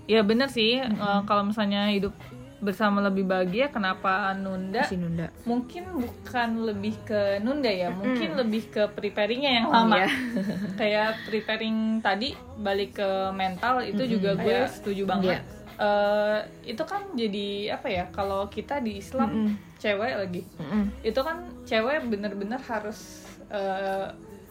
ya 0.07 0.21
bener 0.23 0.49
sih 0.49 0.73
eh, 0.81 1.21
kalau 1.23 1.45
misalnya 1.45 1.89
hidup 1.89 2.13
bersama 2.59 2.99
lebih 3.01 3.23
bahagia 3.23 3.69
kenapa 3.69 4.35
nunda 4.35 4.83
masih 4.83 4.99
nunda 4.99 5.31
mungkin 5.45 5.87
bukan 5.95 6.49
lebih 6.65 6.95
ke 7.03 7.21
nunda 7.39 7.67
ya 7.67 7.89
mungkin 7.89 8.35
lebih 8.35 8.67
ke 8.69 8.83
preparingnya 8.89 9.53
yang 9.55 9.67
lama 9.69 9.97
Iya. 9.97 10.09
kayak 10.81 11.09
preparing 11.25 11.79
tadi 11.99 12.35
balik 12.57 12.99
ke 12.99 13.09
mental 13.33 13.81
itu 13.81 14.03
juga 14.05 14.35
gue 14.35 14.43
Kayak- 14.61 14.73
setuju 14.73 15.03
banget 15.05 15.39
Iya. 15.39 15.57
Eh, 15.79 16.39
itu 16.67 16.83
kan 16.83 17.15
jadi 17.15 17.49
apa 17.71 17.87
ya 17.87 18.05
kalau 18.11 18.51
kita 18.51 18.83
di 18.83 18.99
Islam 18.99 19.31
Mm-mm. 19.31 19.79
cewek 19.79 20.13
lagi 20.19 20.43
Mm-mm. 20.59 20.91
itu 21.01 21.21
kan 21.23 21.39
cewek 21.63 22.03
bener-bener 22.05 22.59
harus 22.61 23.23
eh, 23.47 24.11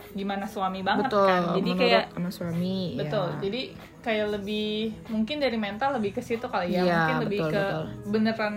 gimana 0.10 0.48
suami 0.48 0.80
banget 0.80 1.12
betul 1.12 1.28
kan 1.28 1.42
jadi 1.54 1.72
kayak 1.76 2.04
sama 2.10 2.32
suami 2.32 2.96
betul 2.96 3.28
ya. 3.28 3.40
jadi 3.44 3.62
kayak 4.00 4.28
lebih 4.34 4.72
mungkin 5.08 5.38
dari 5.38 5.56
mental 5.56 5.96
lebih 5.96 6.12
ke 6.12 6.22
situ 6.22 6.46
kali 6.46 6.72
ya 6.72 6.82
Iya, 6.82 6.94
mungkin 6.96 7.18
lebih 7.24 7.40
betul, 7.42 7.52
ke 7.52 7.64
betul. 7.64 7.86
beneran 8.08 8.56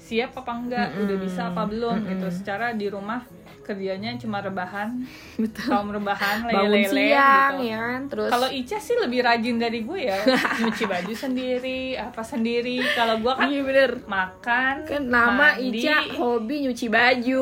siap 0.00 0.34
apa 0.34 0.52
enggak 0.52 0.88
Mm-mm. 0.90 1.02
udah 1.02 1.16
bisa 1.18 1.40
apa 1.46 1.62
belum 1.64 1.96
Mm-mm. 1.96 2.10
gitu 2.10 2.26
secara 2.32 2.72
di 2.72 2.86
rumah 2.86 3.22
kerjanya 3.60 4.18
cuma 4.18 4.40
rebahan 4.40 5.06
betul 5.38 5.70
kaum 5.70 5.88
rebahan 5.88 6.42
lele-lele 6.42 6.90
siang 6.90 7.54
gitu 7.54 7.70
ya 7.70 7.78
kan 7.78 8.00
terus 8.08 8.30
kalau 8.34 8.48
Ica 8.50 8.78
sih 8.78 8.96
lebih 8.98 9.20
rajin 9.22 9.56
dari 9.56 9.80
gue 9.80 10.00
ya 10.02 10.18
nyuci 10.58 10.84
baju 10.84 11.14
sendiri 11.14 11.94
apa 11.94 12.22
sendiri 12.24 12.82
kalau 12.90 13.22
gue 13.22 13.30
kan 13.30 13.46
iya 13.46 13.60
bener 13.62 13.90
makan 14.04 14.74
kan 14.82 15.02
nama 15.06 15.54
mandi. 15.54 15.78
Ica 15.78 15.96
hobi 16.18 16.66
nyuci 16.66 16.86
baju 16.88 17.40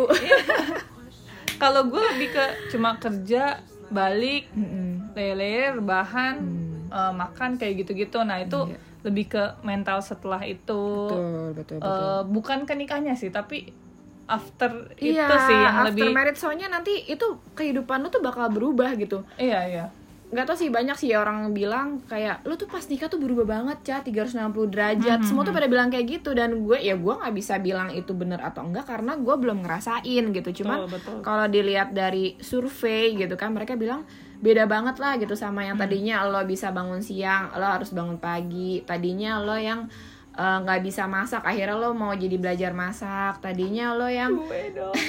kalau 1.56 1.88
gue 1.88 2.02
lebih 2.12 2.28
ke 2.30 2.44
cuma 2.68 2.94
kerja 2.96 3.58
balik 3.88 4.52
Mm-mm. 4.52 5.14
lele 5.14 5.74
rebahan 5.74 6.36
Hmm. 6.38 6.67
Eh, 6.88 7.12
makan 7.12 7.50
kayak 7.54 7.74
gitu-gitu 7.78 8.18
nah 8.20 8.36
itu 8.36 8.66
Iya. 8.66 8.78
lebih 9.00 9.24
ke 9.28 9.42
mental 9.62 10.00
setelah 10.00 10.42
itu 10.42 10.82
betul 11.06 11.54
betul 11.54 11.76
betul 11.78 12.02
Eh, 12.02 12.22
bukan 12.26 12.58
ke 12.64 12.74
nikahnya 12.74 13.14
sih 13.14 13.30
tapi 13.30 13.70
after 14.26 14.92
Iya, 14.94 15.24
itu 15.24 15.34
sih 15.42 15.56
yang 15.56 15.76
after 15.78 15.88
lebih 15.88 16.08
marriage 16.10 16.36
soalnya 16.36 16.68
nanti 16.68 17.06
itu 17.06 17.24
kehidupan 17.52 18.00
lu 18.00 18.08
tuh 18.08 18.20
bakal 18.20 18.48
berubah 18.48 18.92
gitu. 18.94 19.24
iya 19.36 19.64
iya 19.64 19.86
Nggak 20.28 20.44
tau 20.44 20.60
sih 20.60 20.68
banyak 20.68 20.92
sih 20.92 21.16
orang 21.16 21.56
bilang 21.56 22.04
kayak 22.04 22.44
lu 22.44 22.52
tuh 22.52 22.68
pas 22.68 22.84
nikah 22.84 23.08
tuh 23.08 23.16
berubah 23.16 23.48
banget 23.48 23.80
Ca 23.80 24.04
360 24.04 24.68
derajat. 24.68 25.18
Mhm, 25.18 25.24
Semua 25.24 25.40
tuh 25.40 25.56
pada 25.56 25.64
bilang 25.64 25.88
kayak 25.88 26.20
gitu 26.20 26.36
dan 26.36 26.52
gue 26.60 26.76
ya 26.76 27.00
gue 27.00 27.14
nggak 27.16 27.32
bisa 27.32 27.56
bilang 27.56 27.88
itu 27.88 28.12
bener 28.12 28.36
atau 28.38 28.60
enggak 28.60 28.84
karena 28.84 29.16
gue 29.16 29.34
belum 29.34 29.64
ngerasain 29.64 30.24
gitu. 30.28 30.48
Cuman 30.60 30.84
kalau 31.24 31.48
dilihat 31.48 31.96
dari 31.96 32.36
survei 32.38 33.16
gitu 33.16 33.32
kan 33.34 33.56
mereka 33.56 33.72
bilang 33.72 34.04
beda 34.38 34.70
banget 34.70 35.02
lah 35.02 35.18
gitu 35.18 35.34
sama 35.34 35.66
yang 35.66 35.74
tadinya 35.74 36.22
lo 36.22 36.38
bisa 36.46 36.70
bangun 36.70 37.02
siang 37.02 37.50
lo 37.58 37.66
harus 37.66 37.90
bangun 37.90 38.22
pagi 38.22 38.86
tadinya 38.86 39.42
lo 39.42 39.58
yang 39.58 39.90
eh, 40.38 40.58
nggak 40.62 40.80
bisa 40.86 41.10
masak 41.10 41.42
akhirnya 41.42 41.74
lo 41.74 41.90
mau 41.90 42.14
jadi 42.14 42.38
belajar 42.38 42.70
masak 42.70 43.42
tadinya 43.42 43.98
lo 43.98 44.06
yang 44.06 44.38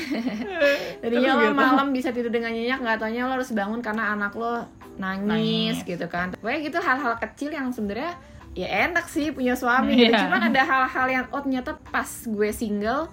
tadinya 1.06 1.32
lo 1.38 1.46
gitu. 1.46 1.54
malam 1.54 1.88
bisa 1.94 2.10
tidur 2.10 2.34
dengan 2.34 2.50
nyenyak 2.50 2.82
nggak 2.82 2.98
taunya 3.06 3.30
lo 3.30 3.38
harus 3.38 3.54
bangun 3.54 3.86
karena 3.86 4.18
anak 4.18 4.34
lo 4.34 4.66
nangis, 5.00 5.30
Nangis. 5.30 5.78
gitu 5.86 6.06
kan 6.10 6.34
pokoknya 6.34 6.60
gitu 6.66 6.78
hal-hal 6.82 7.14
kecil 7.22 7.50
yang 7.54 7.70
sebenarnya 7.70 8.18
ya 8.58 8.90
enak 8.90 9.06
sih 9.08 9.30
punya 9.30 9.54
suami 9.54 9.94
gitu. 9.94 10.12
Iya. 10.12 10.26
cuman 10.26 10.42
ada 10.50 10.62
hal-hal 10.66 11.08
yang 11.08 11.26
oh 11.30 11.40
ternyata 11.40 11.78
pas 11.94 12.10
gue 12.26 12.50
single 12.50 13.06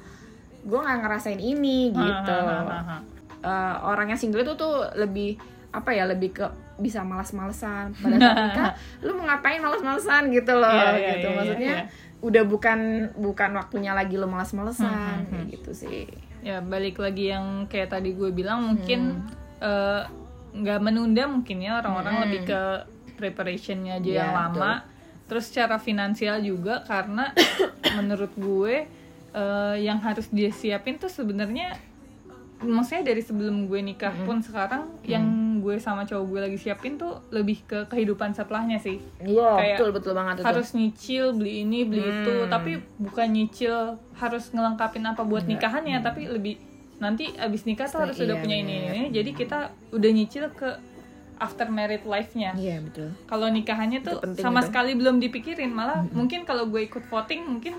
gue 0.67 0.79
nggak 0.81 0.99
ngerasain 1.05 1.39
ini 1.39 1.93
gitu 1.93 2.35
Hahaha. 2.41 2.99
Eh, 3.47 3.77
orang 3.85 4.11
yang 4.11 4.19
single 4.19 4.43
itu 4.43 4.57
tuh 4.59 4.89
lebih 4.99 5.39
apa 5.77 5.93
ya 5.93 6.05
lebih 6.05 6.33
ke 6.33 6.47
bisa 6.77 7.01
malas-malesan. 7.03 7.93
Pada 7.95 8.17
saat 8.17 8.37
nikah 8.43 8.73
lu 9.05 9.13
mau 9.15 9.25
ngapain 9.27 9.61
malas-malesan 9.61 10.23
gitu 10.31 10.53
loh 10.53 10.69
Iya, 10.69 10.89
iya, 10.91 11.09
gitu. 11.13 11.27
iya, 11.27 11.37
maksudnya 11.37 11.75
iya. 11.77 11.85
udah 12.19 12.43
bukan 12.45 12.79
bukan 13.15 13.51
waktunya 13.55 13.93
lagi 13.93 14.15
lu 14.15 14.25
malas-malesan 14.25 14.89
Hmm, 14.89 15.21
hmm, 15.23 15.31
kayak 15.31 15.47
gitu 15.53 15.71
sih. 15.75 16.09
Ya 16.41 16.59
balik 16.59 16.97
lagi 16.97 17.29
yang 17.29 17.45
kayak 17.67 17.91
tadi 17.91 18.11
gue 18.11 18.31
bilang 18.31 18.65
mungkin 18.67 19.21
Hmm. 19.21 19.29
eh, 19.61 20.03
nggak 20.55 20.81
menunda 20.81 21.25
mungkin 21.27 21.61
ya 21.61 21.77
orang-orang 21.77 22.15
Hmm. 22.15 22.23
lebih 22.25 22.41
ke 22.47 22.61
preparationnya 23.15 23.97
aja 23.97 24.05
Iya, 24.07 24.21
yang 24.23 24.33
lama. 24.35 24.73
terus 25.27 25.49
secara 25.49 25.77
finansial 25.77 26.39
juga 26.39 26.81
karena 26.83 27.33
menurut 27.97 28.33
gue 28.33 28.89
eh, 29.33 29.77
yang 29.79 29.99
harus 29.99 30.29
dia 30.31 30.49
siapin 30.51 30.97
tuh 30.97 31.09
sebenarnya 31.09 31.77
maksudnya 32.59 33.05
dari 33.07 33.21
sebelum 33.21 33.67
gue 33.67 33.81
nikah 33.83 34.17
pun 34.23 34.41
sekarang 34.41 34.89
yang 35.03 35.25
gue 35.67 35.77
sama 35.77 36.03
cowok 36.03 36.25
gue 36.25 36.41
lagi 36.43 36.59
siapin 36.61 36.95
tuh 36.95 37.19
lebih 37.29 37.59
ke 37.65 37.85
kehidupan 37.85 38.31
setelahnya 38.31 38.79
sih. 38.79 39.03
Iya 39.19 39.51
Kayak 39.53 39.77
betul 39.77 39.89
betul 39.91 40.13
banget 40.15 40.35
itu. 40.37 40.45
harus 40.45 40.69
nyicil 40.71 41.25
beli 41.33 41.53
ini 41.61 41.83
beli 41.83 42.03
itu. 42.05 42.35
Hmm. 42.37 42.47
tapi 42.49 42.71
bukan 42.97 43.27
nyicil 43.29 43.75
harus 44.15 44.45
ngelengkapin 44.49 45.03
apa 45.03 45.21
buat 45.21 45.43
Enggak. 45.43 45.59
nikahannya 45.59 45.99
tapi 46.01 46.23
lebih 46.27 46.55
nanti 46.97 47.35
abis 47.37 47.67
nikah 47.67 47.85
tuh 47.85 48.01
harus 48.01 48.17
Iya, 48.17 48.25
udah 48.25 48.37
punya 48.39 48.57
ini, 48.57 48.73
bener. 48.73 48.87
ini. 48.87 48.97
Ini 48.97 49.09
jadi 49.13 49.31
kita 49.35 49.59
udah 49.91 50.11
nyicil 50.13 50.45
ke 50.51 50.69
after 51.37 51.67
married 51.69 52.01
life-nya. 52.05 52.55
Iya 52.55 52.81
betul. 52.81 53.13
Kalau 53.27 53.51
nikahannya 53.51 54.01
tuh 54.01 54.15
Itu 54.15 54.25
penting 54.25 54.41
sama 54.41 54.61
itu. 54.61 54.67
sekali 54.67 54.91
belum 54.95 55.17
dipikirin. 55.19 55.69
Malah 55.69 56.07
mungkin 56.11 56.45
kalau 56.45 56.65
gue 56.65 56.81
ikut 56.83 57.05
voting 57.05 57.45
mungkin 57.45 57.77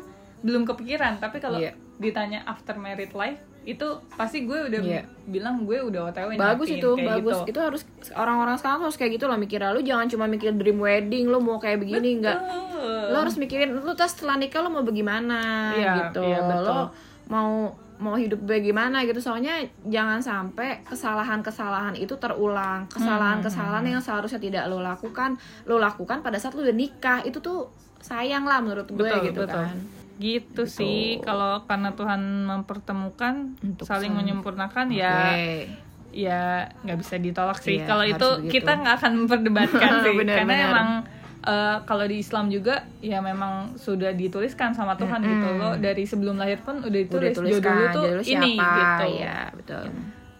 belum 0.47 0.63
kepikiran 0.63 1.19
tapi 1.19 1.37
kalau 1.37 1.59
Iya. 1.59 1.75
ditanya 1.97 2.39
after 2.43 2.73
married 2.75 3.11
life 3.11 3.35
itu 3.61 3.83
pasti 4.15 4.47
gue 4.47 4.55
udah 4.63 4.79
Iya. 4.79 5.03
bilang 5.27 5.67
gue 5.67 5.75
udah 5.75 6.07
otw 6.07 6.31
bagus 6.33 6.71
itu 6.71 6.87
kayak 6.89 7.19
bagus 7.19 7.37
gitu. 7.43 7.51
itu 7.51 7.59
harus 7.59 7.81
orang-orang 8.15 8.55
sekarang 8.55 8.79
harus 8.81 8.95
kayak 8.95 9.11
gitu 9.13 9.27
loh 9.27 9.35
mikirnya 9.35 9.69
lu 9.69 9.83
jangan 9.83 10.07
cuma 10.07 10.23
mikir 10.25 10.55
dream 10.55 10.79
wedding 10.79 11.27
lu 11.27 11.37
mau 11.37 11.57
kayak 11.57 11.77
begini 11.77 12.17
enggak 12.17 12.39
Betul. 12.39 13.11
lo 13.11 13.17
harus 13.19 13.35
mikirin 13.35 13.75
lu 13.75 13.91
tas 13.91 14.07
setelah 14.09 14.39
nikah 14.39 14.63
lo 14.63 14.71
mau 14.71 14.81
bagaimana 14.81 15.39
Iya, 15.75 15.91
gitu 16.07 16.23
iya, 16.23 16.39
betul. 16.41 16.63
lo 16.63 16.79
mau 17.27 17.51
mau 17.97 18.13
hidup 18.13 18.39
bagaimana 18.39 19.03
gitu 19.03 19.17
soalnya 19.17 19.57
jangan 19.83 20.21
sampai 20.21 20.85
kesalahan-kesalahan 20.85 21.97
itu 21.97 22.13
terulang 22.15 22.85
kesalahan-kesalahan 22.87 23.81
Hmm, 23.81 23.91
yang 23.91 23.99
seharusnya 23.99 24.37
tidak 24.37 24.63
lo 24.65 24.79
lakukan 24.79 25.35
lo 25.65 25.75
lakukan 25.77 26.21
pada 26.21 26.37
saat 26.37 26.53
lo 26.53 26.61
udah 26.61 26.71
nikah 26.73 27.19
itu 27.21 27.41
tuh 27.41 27.67
sayang 27.97 28.45
lah 28.45 28.61
menurut 28.61 28.85
gue 28.85 29.01
Betul, 29.01 29.27
gitu 29.27 29.41
betul. 29.43 29.57
kan 29.57 29.75
gitu 30.17 30.65
sih. 30.65 31.17
Kalau 31.19 31.63
karena 31.63 31.91
Tuhan 31.91 32.21
mempertemukan 32.43 33.55
Untuk 33.59 33.83
saling 33.83 34.09
saling- 34.09 34.15
menyempurnakan 34.15 34.89
ya 34.89 35.13
Oke. 35.31 35.69
ya 36.09 36.41
nggak 36.79 36.97
bisa 36.97 37.15
ditolak 37.15 37.57
sih. 37.57 37.77
Iya, 37.77 37.85
kalau 37.85 38.03
itu 38.03 38.27
begitu. 38.39 38.53
kita 38.55 38.71
nggak 38.75 38.95
akan 38.95 39.11
memperdebatkan 39.19 39.91
sih. 40.03 40.13
Bener, 40.13 40.35
karena 40.37 40.53
bener. 40.55 40.67
emang 40.67 40.89
eh, 41.43 41.77
kalau 41.83 42.03
di 42.03 42.17
Islam 42.17 42.45
juga 42.47 42.75
ya 42.97 43.19
memang 43.19 43.53
sudah 43.75 44.11
dituliskan 44.11 44.71
sama 44.71 44.93
Tuhan 44.95 45.17
Mm-mm. 45.17 45.31
gitu 45.31 45.49
loh. 45.55 45.73
Dari 45.75 46.03
sebelum 46.03 46.35
lahir 46.35 46.59
pun 46.59 46.77
udah 46.77 46.89
udah 46.89 47.01
ditulis 47.03 47.33
tuliskan 47.33 47.61
jodoh 47.61 47.77
lu 47.77 47.87
tuh 47.93 48.05
jodoh 48.09 48.25
ini 48.25 48.51
siapa? 48.55 48.73
gitu. 48.73 49.05
Ya 49.15 49.37
betul. 49.51 49.85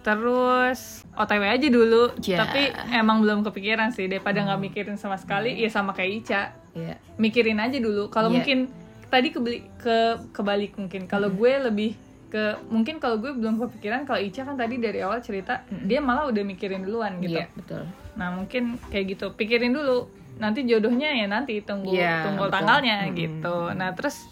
Terus 0.03 0.79
OTW 1.13 1.43
aja 1.45 1.67
dulu. 1.67 2.03
Ya. 2.21 2.37
tapi 2.39 2.61
emang 2.91 3.19
belum 3.19 3.43
kepikiran 3.43 3.91
sih. 3.91 4.07
Daripada 4.07 4.39
nggak 4.41 4.61
mikirin 4.61 4.95
sama 4.95 5.15
sekali 5.15 5.53
ya 5.53 5.67
sama 5.67 5.91
kayak 5.91 6.11
Ica. 6.17 6.41
Iya. 6.71 6.95
mikirin 7.17 7.57
aja 7.57 7.75
dulu. 7.75 8.07
Kalau 8.07 8.29
Iya. 8.29 8.35
mungkin 8.35 8.59
tadi 9.07 9.27
kebeli 9.31 9.59
ke 9.79 9.97
kebalik 10.31 10.75
mungkin. 10.75 11.05
Kalau 11.05 11.29
gue 11.29 11.51
lebih 11.59 11.91
ke 12.27 12.59
mungkin 12.67 12.99
kalau 12.99 13.23
gue 13.23 13.31
belum 13.31 13.55
kepikiran 13.57 14.03
kalau 14.03 14.19
Ica 14.19 14.43
kan 14.43 14.59
tadi 14.59 14.75
dari 14.77 14.99
awal 14.99 15.23
cerita 15.23 15.63
dia 15.71 16.03
malah 16.03 16.27
udah 16.27 16.43
mikirin 16.43 16.83
duluan 16.83 17.23
gitu. 17.23 17.39
Iya, 17.39 17.47
betul. 17.55 17.83
Nah 18.19 18.35
mungkin 18.35 18.75
kayak 18.91 19.15
gitu. 19.15 19.31
Pikirin 19.31 19.71
dulu 19.71 20.11
nanti 20.37 20.67
jodohnya 20.67 21.09
ya 21.09 21.25
nanti 21.25 21.63
tunggu 21.63 21.95
Iya, 21.95 22.27
tunggu 22.27 22.45
betul. 22.45 22.53
tanggalnya 22.53 22.97
Mm-mm. 23.07 23.15
gitu. 23.15 23.57
Nah 23.73 23.89
terus 23.95 24.27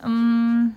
em, 0.00 0.72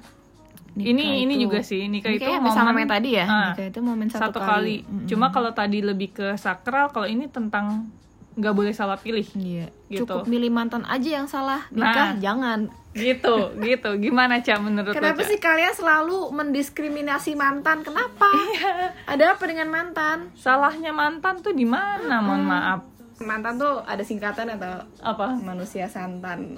ini 0.75 1.23
ini 1.23 1.33
itu- 1.39 1.43
juga 1.47 1.63
sih 1.63 1.87
nikah 1.87 2.11
Ini 2.11 2.19
itu 2.19 2.31
sama 2.49 2.69
momen 2.69 2.83
yang 2.83 2.91
tadi 2.91 3.09
ya? 3.15 3.25
Ah, 3.25 3.49
nikah 3.53 3.67
itu 3.71 3.79
momen 3.79 4.07
satu, 4.11 4.19
satu 4.35 4.39
kali. 4.43 4.83
Mm-mm. 4.83 5.07
Cuma 5.07 5.31
kalau 5.31 5.55
tadi 5.55 5.79
lebih 5.79 6.11
ke 6.11 6.27
sakral, 6.35 6.91
kalau 6.91 7.07
ini 7.07 7.31
tentang 7.31 7.87
nggak 8.33 8.51
boleh 8.51 8.71
salah 8.71 8.95
pilih 8.95 9.25
Iya. 9.33 9.67
Gitu. 9.87 10.03
Cukup 10.03 10.25
milih 10.25 10.49
mantan 10.49 10.83
aja 10.83 11.09
yang 11.15 11.25
salah. 11.25 11.65
Nikah 11.69 12.13
Nah. 12.13 12.19
jangan. 12.19 12.59
gitu 12.93 13.57
gitu 13.57 13.89
gimana 13.97 14.37
cak 14.37 14.61
menurut 14.61 14.89
lo 14.89 14.95
Kenapa 14.95 15.17
Ca? 15.17 15.25
sih 15.25 15.41
kalian 15.41 15.73
selalu 15.73 16.29
mendiskriminasi 16.29 17.33
mantan? 17.33 17.81
Kenapa? 17.81 18.29
Iya. 18.29 18.93
Ada 19.07 19.33
apa 19.33 19.43
dengan 19.43 19.65
mantan? 19.67 20.29
salahnya 20.35 20.91
mantan 20.91 21.41
tuh 21.41 21.51
di 21.51 21.65
mana 21.65 22.21
mohon 22.21 22.43
maaf 22.43 22.81
Mantan 23.17 23.55
tuh 23.55 23.81
ada 23.81 24.01
singkatan 24.01 24.45
atau 24.51 24.83
apa 24.99 25.33
manusia 25.35 25.85
santan. 25.87 26.53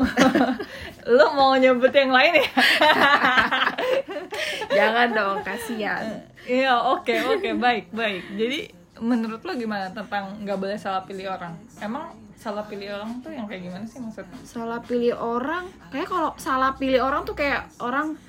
lo 1.08 1.26
mau 1.32 1.54
nyebut 1.54 1.92
yang 1.92 2.10
lain 2.10 2.36
ya 2.36 2.48
jangan 4.74 5.08
dong, 5.12 5.38
kasihan. 5.42 6.04
iya 6.44 6.76
oke 6.76 7.16
oke 7.30 7.50
baik 7.56 7.92
baik 7.92 8.24
jadi 8.36 8.75
menurut 9.00 9.42
lo 9.44 9.52
gimana 9.56 9.92
tentang 9.92 10.40
nggak 10.44 10.58
boleh 10.60 10.78
salah 10.80 11.04
pilih 11.04 11.28
orang? 11.28 11.54
Emang 11.84 12.16
salah 12.36 12.64
pilih 12.68 12.92
orang 12.92 13.20
tuh 13.24 13.32
yang 13.32 13.48
kayak 13.48 13.64
gimana 13.68 13.86
sih 13.88 14.00
maksudnya 14.04 14.38
Salah 14.44 14.80
pilih 14.84 15.16
orang, 15.16 15.66
kayak 15.92 16.08
kalau 16.08 16.32
salah 16.36 16.76
pilih 16.76 17.00
orang 17.00 17.24
tuh 17.24 17.36
kayak 17.36 17.68
orang 17.80 18.20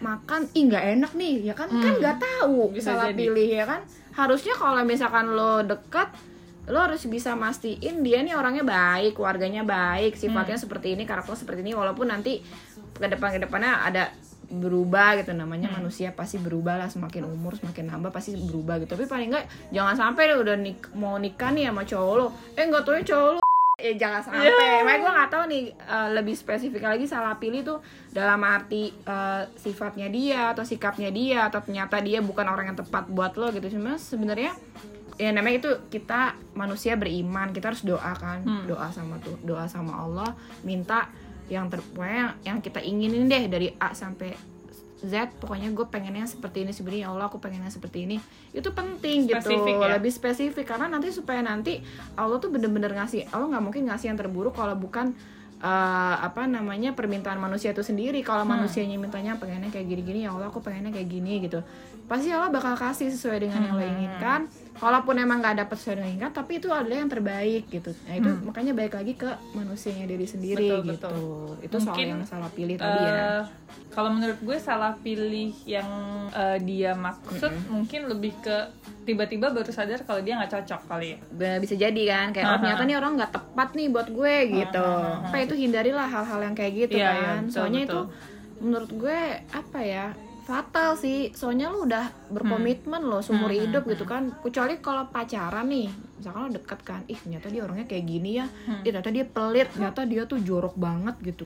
makan 0.00 0.44
ih 0.52 0.68
nggak 0.68 0.84
enak 1.00 1.12
nih 1.16 1.34
ya 1.52 1.54
kan? 1.56 1.68
Kan 1.72 1.94
nggak 2.00 2.18
tahu 2.20 2.72
Bisa 2.72 2.92
salah 2.92 3.08
jadi. 3.12 3.20
pilih 3.20 3.48
ya 3.48 3.64
kan? 3.64 3.80
Harusnya 4.12 4.54
kalau 4.56 4.82
misalkan 4.84 5.32
lo 5.32 5.64
dekat 5.64 6.08
lo 6.64 6.80
harus 6.80 7.04
bisa 7.04 7.36
mastiin 7.36 8.00
dia 8.00 8.24
nih 8.24 8.32
orangnya 8.32 8.64
baik 8.64 9.20
keluarganya 9.20 9.60
baik 9.68 10.16
sifatnya 10.16 10.56
seperti 10.56 10.96
ini 10.96 11.04
karakter 11.04 11.36
seperti 11.36 11.60
ini 11.60 11.76
walaupun 11.76 12.08
nanti 12.08 12.40
ke 12.96 13.04
depan 13.04 13.36
ke 13.36 13.40
depannya 13.44 13.84
ada 13.84 14.08
berubah 14.62 15.18
gitu. 15.18 15.32
Namanya 15.34 15.70
manusia 15.72 16.12
pasti 16.12 16.38
berubah 16.38 16.78
lah. 16.78 16.88
Semakin 16.90 17.26
umur 17.26 17.58
semakin 17.58 17.90
nambah 17.90 18.10
pasti 18.14 18.36
berubah 18.36 18.82
gitu. 18.82 18.94
Tapi 18.94 19.06
paling 19.08 19.28
enggak 19.32 19.46
jangan 19.74 19.94
sampai 19.94 20.30
deh 20.30 20.38
udah 20.38 20.56
nik 20.58 20.92
mau 20.94 21.16
nikah 21.18 21.50
nih 21.50 21.70
sama 21.70 21.82
cowok 21.82 22.14
lo. 22.18 22.26
Eh 22.54 22.64
nggak 22.66 22.82
tahu 22.84 22.94
cowok 23.02 23.30
lo. 23.38 23.40
Eh 23.80 23.94
jangan 24.00 24.20
sampai. 24.22 24.50
Makanya 24.84 24.98
gue 25.02 25.12
nggak 25.16 25.30
tahu 25.30 25.44
nih 25.50 25.62
eh, 25.74 26.08
lebih 26.14 26.34
spesifik 26.34 26.82
lagi 26.86 27.04
salah 27.06 27.38
pilih 27.38 27.62
tuh 27.66 27.78
dalam 28.14 28.40
arti 28.42 28.90
eh, 28.90 29.42
sifatnya 29.58 30.06
dia 30.10 30.54
atau 30.54 30.62
sikapnya 30.62 31.10
dia 31.10 31.50
atau 31.50 31.58
ternyata 31.62 31.98
dia 31.98 32.22
bukan 32.22 32.46
orang 32.46 32.74
yang 32.74 32.78
tepat 32.78 33.10
buat 33.10 33.34
lo 33.34 33.50
gitu. 33.50 33.78
Cuma 33.78 33.98
sebenarnya 33.98 34.54
ya 35.14 35.30
namanya 35.30 35.62
itu 35.62 35.70
kita 35.90 36.34
manusia 36.58 36.98
beriman. 36.98 37.54
Kita 37.54 37.70
harus 37.70 37.82
doa 37.82 38.12
kan. 38.14 38.42
Doa 38.66 38.90
sama 38.90 39.18
tuh 39.22 39.38
doa 39.42 39.66
sama 39.66 40.02
Allah. 40.06 40.30
Minta 40.62 41.10
yang 41.52 41.68
ter 41.68 41.80
pokoknya 41.84 42.40
yang 42.44 42.58
kita 42.64 42.80
inginin 42.80 43.28
deh 43.28 43.44
dari 43.48 43.68
A 43.76 43.92
sampai 43.92 44.32
Z 45.04 45.36
pokoknya 45.36 45.68
gue 45.76 45.84
pengennya 45.84 46.24
seperti 46.24 46.64
ini 46.64 46.72
sebenarnya 46.72 47.02
ya 47.04 47.08
Allah 47.12 47.28
aku 47.28 47.36
pengennya 47.36 47.68
seperti 47.68 48.08
ini. 48.08 48.16
Itu 48.56 48.72
penting 48.72 49.28
Spesifik 49.28 49.76
gitu 49.76 49.84
ya? 49.84 50.00
lebih 50.00 50.12
spesifik 50.12 50.64
karena 50.64 50.88
nanti 50.88 51.12
supaya 51.12 51.44
nanti 51.44 51.84
Allah 52.16 52.40
tuh 52.40 52.48
bener-bener 52.48 52.96
ngasih 52.96 53.28
Allah 53.28 53.52
nggak 53.52 53.64
mungkin 53.68 53.82
ngasih 53.92 54.08
yang 54.08 54.18
terburuk 54.18 54.56
kalau 54.56 54.72
bukan 54.72 55.12
eh, 55.60 56.16
apa 56.24 56.48
namanya 56.48 56.96
permintaan 56.96 57.36
manusia 57.36 57.76
itu 57.76 57.84
sendiri. 57.84 58.24
Kalau 58.24 58.48
manusianya 58.48 58.96
mintanya 58.96 59.36
pengennya 59.36 59.68
kayak 59.68 59.92
gini-gini 59.92 60.24
ya 60.24 60.32
Allah 60.32 60.48
aku 60.48 60.64
pengennya 60.64 60.96
kayak 60.96 61.08
gini 61.12 61.44
gitu. 61.44 61.60
Pasti 62.08 62.32
Allah 62.32 62.48
bakal 62.48 62.72
kasih 62.72 63.12
sesuai 63.12 63.44
dengan 63.44 63.60
yang 63.60 63.76
lo 63.76 63.84
inginkan 63.84 64.48
kalaupun 64.74 65.14
emang 65.16 65.38
nggak 65.38 65.64
dapet 65.64 65.76
sesuai 65.78 65.94
dengan 65.96 66.10
inginkan 66.10 66.32
tapi 66.34 66.52
itu 66.58 66.66
adalah 66.66 66.96
yang 66.98 67.10
terbaik 67.10 67.64
gitu. 67.70 67.90
Nah 68.10 68.14
itu 68.18 68.30
makanya 68.42 68.72
balik 68.74 68.94
lagi 68.98 69.14
ke 69.14 69.30
manusianya 69.54 70.04
diri 70.04 70.26
sendiri 70.26 70.66
Betul, 70.66 70.82
gitu. 70.82 71.08
betul. 71.08 71.50
itu 71.62 71.76
soal 71.78 71.86
Mungkin, 71.94 72.06
yang 72.10 72.22
salah 72.26 72.50
pilih 72.50 72.76
tadi 72.76 72.98
ya. 73.00 73.14
Eh, 73.14 73.42
kalau 73.94 74.10
menurut 74.10 74.38
gue 74.42 74.56
salah 74.58 74.92
pilih 74.98 75.54
yang 75.64 75.88
eh, 76.34 76.58
dia 76.60 76.92
maksud 76.92 77.52
mungkin 77.70 78.10
lebih 78.10 78.34
ke 78.42 78.56
tiba-tiba 79.04 79.52
baru 79.52 79.70
sadar 79.70 80.02
kalau 80.02 80.20
dia 80.20 80.34
nggak 80.42 80.50
cocok 80.50 80.80
kali 80.90 81.14
ya. 81.14 81.18
Bisa 81.62 81.74
jadi 81.78 82.02
kan 82.10 82.26
kayak 82.34 82.44
oh 82.44 82.50
Aha. 82.50 82.58
ternyata 82.58 82.82
nih 82.82 82.96
orang 82.98 83.12
nggak 83.14 83.32
tepat 83.32 83.68
nih 83.72 83.86
buat 83.88 84.08
gue 84.10 84.34
gitu. 84.58 84.88
apa 85.22 85.36
itu 85.38 85.54
hindarilah 85.54 86.08
hal-hal 86.10 86.40
yang 86.42 86.54
kayak 86.54 86.72
gitu 86.74 86.98
Iya, 86.98 87.10
iya, 87.10 87.22
kan. 87.22 87.40
betul, 87.46 87.54
soalnya 87.54 87.80
betul. 87.86 87.94
itu 87.94 88.00
menurut 88.64 88.90
gue 88.90 89.18
apa 89.52 89.78
ya 89.82 90.06
fatal 90.44 90.94
sih. 90.94 91.32
Soalnya 91.32 91.72
lu 91.72 91.88
udah 91.88 92.12
berkomitmen 92.28 93.02
loh 93.02 93.24
seumur 93.24 93.50
Hmm, 93.50 93.60
hidup 93.64 93.82
gitu 93.88 94.04
kan. 94.04 94.30
Kecuali 94.40 94.78
kalau 94.78 95.08
pacaran 95.08 95.66
nih 95.66 95.88
misalkan 96.20 96.40
lo 96.46 96.50
deket 96.52 96.80
kan 96.84 97.00
ih 97.08 97.18
ternyata 97.18 97.48
dia 97.50 97.62
orangnya 97.64 97.86
kayak 97.88 98.04
gini 98.04 98.30
ya. 98.38 98.46
Hmm. 98.46 98.84
Ternyata 98.84 99.10
dia 99.10 99.24
pelit 99.24 99.68
ternyata 99.72 100.00
dia 100.04 100.22
tuh 100.24 100.38
jorok 100.38 100.76
banget 100.76 101.16
gitu. 101.24 101.44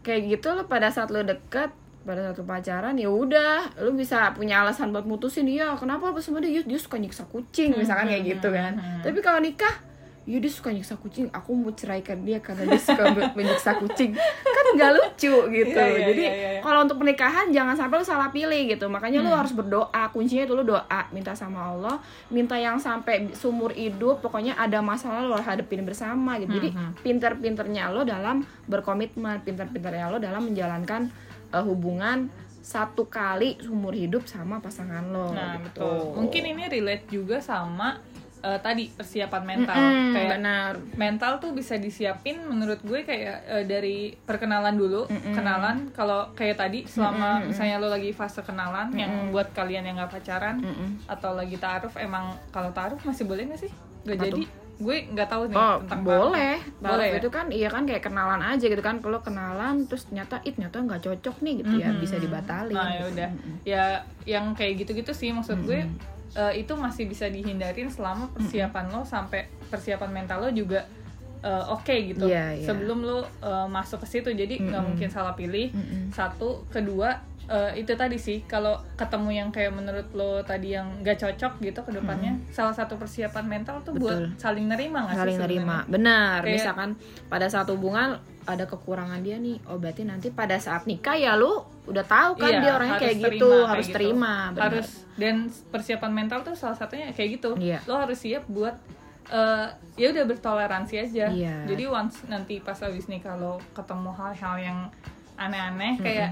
Kayak 0.00 0.38
gitu 0.38 0.46
lo 0.54 0.62
pada 0.64 0.88
saat 0.88 1.10
lo 1.10 1.20
deket 1.20 1.70
pada 2.06 2.30
satu 2.30 2.46
pacaran 2.46 2.94
ya 2.94 3.10
udah. 3.10 3.82
Lu 3.82 3.90
bisa 3.98 4.30
punya 4.32 4.62
alasan 4.62 4.94
buat 4.94 5.02
mutusin 5.02 5.46
dia 5.46 5.74
kenapa 5.74 6.14
apa 6.14 6.22
sama 6.22 6.38
dia? 6.38 6.62
Dia 6.62 6.78
suka 6.78 6.96
nyiksa 7.02 7.26
kucing 7.26 7.74
misalkan 7.74 8.06
kayak 8.06 8.38
gitu 8.38 8.48
kan. 8.54 8.78
tapi 9.02 9.18
kalau 9.22 9.42
nikah 9.42 9.85
ya 10.26 10.42
dia 10.42 10.50
suka 10.50 10.74
nyiksa 10.74 10.98
kucing 10.98 11.30
aku 11.30 11.54
mau 11.54 11.70
ceraikan 11.70 12.18
dia 12.26 12.42
karena 12.42 12.66
dia 12.66 12.82
suka 12.82 13.14
men- 13.14 13.30
menyiksa 13.38 13.78
kucing. 13.78 14.10
Kan 14.42 14.66
nggak 14.74 14.92
lucu 14.98 15.34
gitu. 15.54 15.78
Iya, 15.78 15.86
iya, 15.86 16.06
jadi 16.10 16.24
iya, 16.26 16.34
iya, 16.34 16.50
iya. 16.58 16.60
kalau 16.66 16.82
untuk 16.82 16.98
pernikahan 16.98 17.54
jangan 17.54 17.78
sampai 17.78 18.02
lu 18.02 18.06
salah 18.06 18.28
pilih 18.34 18.62
gitu. 18.66 18.90
Makanya 18.90 19.22
lu 19.22 19.30
harus 19.30 19.54
berdoa. 19.54 20.10
Kuncinya 20.10 20.42
itu 20.42 20.58
lu 20.58 20.66
doa 20.66 21.00
minta 21.14 21.30
sama 21.38 21.70
Allah. 21.70 22.02
Minta 22.26 22.58
yang 22.58 22.82
sampai 22.82 23.30
sumur 23.38 23.70
hidup 23.70 24.18
pokoknya 24.18 24.58
ada 24.58 24.82
masalah 24.82 25.22
lo 25.22 25.38
hadapin 25.38 25.86
bersama 25.86 26.42
gitu. 26.42 26.58
Jadi 26.58 26.74
pinter-pinternya 27.06 27.94
lo 27.94 28.02
dalam 28.02 28.42
berkomitmen 28.66 29.46
pinter-pinternya 29.46 30.10
lo 30.10 30.18
dalam 30.18 30.42
menjalankan 30.50 31.06
eh, 31.54 31.62
hubungan 31.62 32.26
satu 32.66 33.06
kali 33.06 33.62
seumur 33.62 33.94
hidup 33.94 34.26
sama 34.26 34.58
pasangan 34.58 35.06
lo 35.06 35.30
nah 35.30 35.54
gitu. 35.62 35.86
betul. 35.86 36.18
Mungkin 36.18 36.42
ini 36.50 36.66
relate 36.66 37.06
juga 37.06 37.38
sama 37.38 38.02
eh, 38.42 38.58
tadi 38.60 38.88
persiapan 38.90 39.42
mental. 39.44 39.76
Mm-mm, 39.76 40.12
kayak 40.12 40.30
benar. 40.36 40.72
mental 40.96 41.32
tuh 41.38 41.50
bisa 41.52 41.76
disiapin 41.76 42.42
menurut 42.44 42.80
gue 42.82 43.04
kayak 43.04 43.36
eh, 43.46 43.64
dari 43.64 44.12
perkenalan 44.12 44.76
dulu. 44.76 45.08
Kenalan 45.08 45.92
kalau 45.92 46.32
kayak 46.32 46.56
tadi 46.58 46.84
selama 46.84 47.44
misalnya 47.44 47.76
lo 47.80 47.88
lagi 47.88 48.10
fase 48.12 48.40
kenalan 48.42 48.92
yang 48.92 49.30
buat 49.30 49.52
kalian 49.52 49.86
yang 49.86 49.96
nggak 49.96 50.12
pacaran 50.12 50.60
Mm-mm. 50.60 51.08
atau 51.08 51.32
lagi 51.32 51.56
taaruf 51.56 51.94
emang 51.96 52.36
kalau 52.50 52.72
taaruf 52.72 53.00
masih 53.04 53.24
boleh 53.24 53.48
nggak 53.48 53.60
sih? 53.60 53.72
Nggak 54.04 54.18
jadi. 54.20 54.44
gue 54.76 55.08
nggak 55.08 55.28
tahu 55.32 55.48
nih 55.48 55.56
Oh 55.56 55.80
tentang 55.80 56.04
boleh. 56.04 56.60
Taruh 56.60 57.00
boleh 57.00 57.08
ya? 57.08 57.16
itu 57.16 57.28
kan 57.32 57.46
iya 57.48 57.68
kan 57.72 57.88
kayak 57.88 58.04
kenalan 58.04 58.44
aja 58.44 58.68
gitu 58.68 58.84
kan. 58.84 59.00
Kalau 59.00 59.24
kenalan 59.24 59.88
terus 59.88 60.04
ternyata 60.04 60.44
it 60.44 60.52
ternyata 60.60 60.84
nggak 60.84 61.00
cocok 61.00 61.36
nih 61.40 61.64
gitu 61.64 61.74
ya. 61.80 61.88
Bisa 61.96 62.20
dibatalin. 62.20 62.76
Nah 62.76 62.92
ya 62.92 63.00
gitu. 63.00 63.08
udah, 63.16 63.28
ya 63.64 63.84
yang 64.28 64.52
kayak 64.52 64.84
gitu-gitu 64.84 65.16
sih 65.16 65.32
maksud 65.32 65.64
gue 65.64 65.88
eh, 66.34 66.52
itu 66.58 66.72
masih 66.74 67.06
bisa 67.06 67.28
dihindarin 67.28 67.86
selama 67.86 68.26
persiapan 68.32 68.90
lo 68.90 69.04
sampai 69.04 69.46
persiapan 69.68 70.10
mental 70.10 70.42
lo 70.42 70.50
juga 70.50 70.82
eh, 71.44 71.64
oke 71.70 71.94
gitu. 72.10 72.26
Iya, 72.26 72.58
iya. 72.58 72.66
Sebelum 72.66 73.04
lo 73.04 73.22
eh, 73.22 73.66
masuk 73.68 74.02
ke 74.02 74.08
situ, 74.08 74.32
jadi 74.32 74.58
nggak 74.58 74.82
mungkin 74.82 75.08
salah 75.12 75.36
pilih. 75.36 75.70
Mm-mm. 75.70 76.10
Satu, 76.10 76.66
kedua 76.66 77.14
eh, 77.46 77.78
itu 77.78 77.94
tadi 77.94 78.18
sih 78.18 78.42
kalau 78.42 78.74
ketemu 78.98 79.30
yang 79.30 79.48
kayak 79.54 79.70
menurut 79.70 80.08
lo 80.18 80.42
tadi 80.42 80.74
yang 80.74 80.98
gak 81.06 81.14
cocok 81.22 81.62
gitu 81.62 81.78
ke 81.86 81.92
depannya, 81.94 82.34
salah 82.50 82.74
satu 82.74 82.98
persiapan 82.98 83.46
mental 83.46 83.78
tuh 83.86 83.94
buat 83.94 84.18
Betul. 84.18 84.42
saling 84.42 84.66
nerima 84.66 85.06
nggak 85.06 85.14
sih? 85.14 85.20
saling 85.22 85.36
sebenarnya? 85.38 85.60
nerima 85.62 85.76
benar 85.86 86.38
Kayak- 86.42 86.54
misalkan 86.58 86.90
pada 87.30 87.46
saat 87.46 87.70
hubungan 87.70 88.18
ada 88.46 88.64
kekurangan 88.64 89.18
dia 89.20 89.36
nih 89.36 89.58
oh 89.66 89.76
berarti 89.76 90.02
nanti 90.02 90.30
pada 90.30 90.54
saat 90.56 90.86
nikah 90.86 91.14
ya 91.14 91.34
lu 91.34 91.50
udah 91.84 92.02
tahu 92.02 92.30
kan 92.36 92.48
Iya, 92.48 92.60
dia 92.60 92.70
orangnya 92.72 92.96
kayak 92.96 93.16
terima, 93.16 93.28
gitu 93.28 93.48
kayak 93.48 93.68
harus 93.68 93.86
gitu. 93.86 93.96
terima 93.96 94.32
benar. 94.48 94.62
harus 94.64 94.88
dan 95.14 95.34
persiapan 95.66 96.12
mental 96.12 96.38
tuh 96.42 96.54
salah 96.54 96.74
satunya 96.74 97.10
kayak 97.10 97.30
gitu 97.36 97.50
Iya. 97.56 97.78
lo 97.84 97.94
harus 97.96 98.16
siap 98.16 98.46
buat 98.46 98.74
eh, 99.26 99.66
ya 99.96 100.06
udah 100.08 100.24
bertoleransi 100.24 100.94
aja 101.00 101.26
Iya. 101.28 101.66
jadi 101.66 101.84
once 101.88 102.22
nanti 102.24 102.58
pas 102.58 102.78
habis 102.78 103.06
nikah 103.06 103.34
lo 103.34 103.58
ketemu 103.72 104.10
hal-hal 104.12 104.54
yang 104.56 104.78
aneh-aneh 105.36 105.98
kayak 105.98 106.30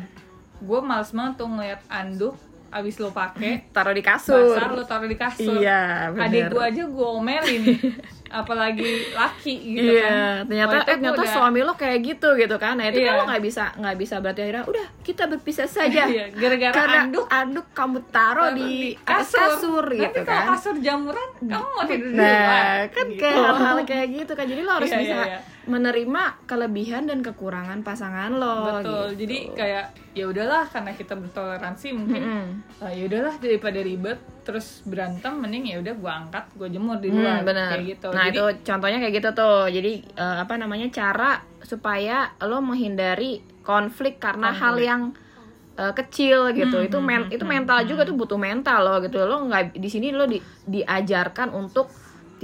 gue 0.56 0.80
males 0.80 1.10
banget 1.10 1.34
tuh 1.36 1.48
ngeliat 1.48 1.82
anduk 1.88 2.38
abis 2.70 2.96
lo 2.96 3.10
pake 3.10 3.70
taruh 3.70 3.90
di 3.90 4.02
kasur 4.02 4.34
basah 4.50 4.66
lo 4.68 4.82
taruh 4.82 5.06
di 5.06 5.14
kasur 5.14 5.58
iya 5.58 6.10
benar 6.10 6.26
adik 6.26 6.42
gue 6.48 6.62
aja 6.64 6.82
gue 6.84 7.06
omelin 7.08 7.62
apalagi 8.34 8.84
laki 9.12 9.54
gitu 9.72 9.92
iya, 9.94 10.02
kan 10.04 10.42
ternyata 10.44 10.68
Wah, 10.68 10.76
itu 10.76 10.84
eh 10.84 10.94
ternyata 10.94 11.22
udah- 11.22 11.32
suami 11.32 11.60
lo 11.60 11.72
kayak 11.72 11.98
gitu 12.00 12.28
gitu 12.34 12.56
kan. 12.56 12.74
Nah, 12.74 12.86
itu 12.86 12.98
kan 12.98 13.06
Iya. 13.08 13.18
lo 13.18 13.24
nggak 13.24 13.42
bisa 13.42 13.64
nggak 13.72 13.96
bisa 13.96 14.14
berarti 14.18 14.40
akhirnya 14.42 14.64
udah 14.66 14.86
kita 15.00 15.22
berpisah 15.26 15.66
saja. 15.66 16.02
Iya, 16.10 16.24
gara-gara 16.30 16.74
Karena 16.74 16.98
anduk 17.04 17.26
anduk 17.28 17.66
kamu 17.70 17.98
taruh 18.08 18.50
di 18.52 18.72
atas 19.00 19.30
kasur, 19.30 19.84
Nanti 19.86 20.02
gitu 20.02 20.20
kan. 20.22 20.44
kasur 20.50 20.74
jamuran 20.78 21.28
kamu 21.40 21.68
mau 21.68 21.84
tidur 21.84 22.08
di 22.08 22.16
Nah, 22.16 22.26
luar 22.26 22.64
kan 22.88 23.06
gitu. 23.06 23.20
kayak 23.20 23.36
hal-hal 23.38 23.76
kayak 23.84 24.06
gitu 24.12 24.32
kan. 24.32 24.44
Jadi 24.44 24.60
lo 24.60 24.72
harus 24.72 24.88
Iya, 24.88 24.98
bisa 24.98 25.14
iya, 25.14 25.24
iya. 25.24 25.40
Menerima 25.64 26.22
kelebihan 26.44 27.04
dan 27.04 27.20
kekurangan 27.20 27.80
pasangan 27.80 28.30
lo. 28.30 28.54
betul 28.78 28.84
gitu. 29.10 29.20
jadi 29.24 29.36
kayak 29.52 29.84
ya 30.12 30.24
udahlah 30.26 30.64
karena 30.66 30.92
kita 30.92 31.14
bertoleransi 31.14 31.88
mungkin 31.90 32.22
Mm-mm. 32.22 32.44
ah, 32.78 32.88
ya 32.88 33.04
udahlah 33.04 33.34
daripada 33.36 33.78
ribet 33.78 34.16
terus 34.44 34.84
berantem 34.84 35.34
mending 35.34 35.72
ya 35.72 35.80
udah 35.80 35.94
gua 35.94 36.12
angkat 36.20 36.44
gua 36.54 36.68
jemur 36.68 36.96
di 36.98 37.08
Hmm, 37.08 37.18
luar 37.18 37.40
benar. 37.42 37.68
kayak 37.72 37.84
gitu 37.90 38.08
Nah 38.12 38.24
Jadi, 38.24 38.36
itu 38.36 38.44
contohnya 38.62 38.98
kayak 39.00 39.14
gitu 39.14 39.30
tuh. 39.32 39.60
Jadi 39.66 39.92
eh, 40.04 40.36
apa 40.38 40.54
namanya 40.54 40.86
cara 40.88 41.30
supaya 41.60 42.16
lo 42.40 42.60
menghindari 42.60 43.40
konflik 43.60 44.20
karena 44.20 44.52
hal 44.52 44.76
yang 44.76 45.02
eh, 45.74 45.92
kecil 45.92 46.52
gitu. 46.52 46.76
Hmm, 46.76 46.86
itu 46.86 46.98
men 47.00 47.22
itu 47.32 47.42
mental 47.42 47.82
juga 47.82 48.04
tuh 48.04 48.14
butuh 48.14 48.36
mental 48.36 48.84
lo 48.84 49.00
gitu. 49.00 49.16
Lo 49.24 49.48
nggak 49.48 49.74
di 49.74 49.88
sini 49.88 50.12
lo 50.12 50.28
di- 50.28 50.44
diajarkan 50.68 51.50
untuk 51.50 51.88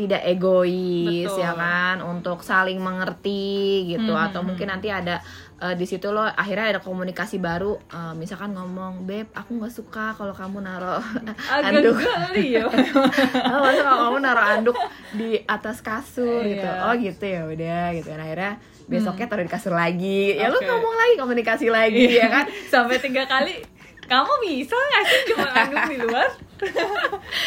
tidak 0.01 0.25
egois 0.25 1.29
Betul. 1.29 1.45
ya 1.45 1.53
kan? 1.53 1.97
Untuk 2.01 2.41
saling 2.41 2.81
mengerti 2.81 3.85
gitu. 3.93 4.17
Hmm, 4.17 4.27
atau 4.33 4.41
hmm, 4.41 4.49
mungkin 4.49 4.73
nanti 4.73 4.89
ada 4.89 5.21
eh, 5.61 5.75
di 5.77 5.85
situ 5.85 6.09
lo 6.09 6.25
akhirnya 6.25 6.79
ada 6.79 6.81
komunikasi 6.81 7.37
baru. 7.37 7.77
Eh, 7.77 8.15
misalkan 8.17 8.57
ngomong 8.57 9.05
beb 9.05 9.29
aku 9.37 9.61
nggak 9.61 9.75
suka 9.75 10.17
kalau 10.17 10.33
kamu 10.33 10.65
naro 10.65 11.05
anduk. 11.69 12.01
geli 12.01 12.57
ya. 12.57 12.65
Masa 13.63 13.81
kalau 13.85 13.99
kamu 14.09 14.19
naruh 14.25 14.47
anduk 14.57 14.77
di 15.13 15.37
atas 15.45 15.85
kasur 15.85 16.41
gitu. 16.49 16.65
Iya. 16.65 16.89
oh 16.89 16.95
gitu 16.97 17.25
ya 17.29 17.43
udah 17.45 17.85
gitu. 18.01 18.09
Kan 18.09 18.21
akhirnya 18.25 18.53
besoknya 18.89 19.27
taruh 19.29 19.45
di 19.45 19.53
kasur 19.53 19.75
lagi. 19.77 20.35
Ya 20.41 20.49
lu 20.49 20.57
Oke. 20.57 20.67
ngomong 20.67 20.95
lagi 20.97 21.15
komunikasi 21.21 21.67
lagi 21.69 22.17
ya 22.17 22.33
kan? 22.33 22.45
Sampai 22.73 22.97
tiga 22.97 23.29
kali 23.29 23.80
kamu 24.11 24.33
bisa 24.42 24.75
nggak 24.75 25.05
sih 25.05 25.20
cuma 25.29 25.46
anduk 25.61 25.85
di 25.87 25.96
luar 25.99 26.31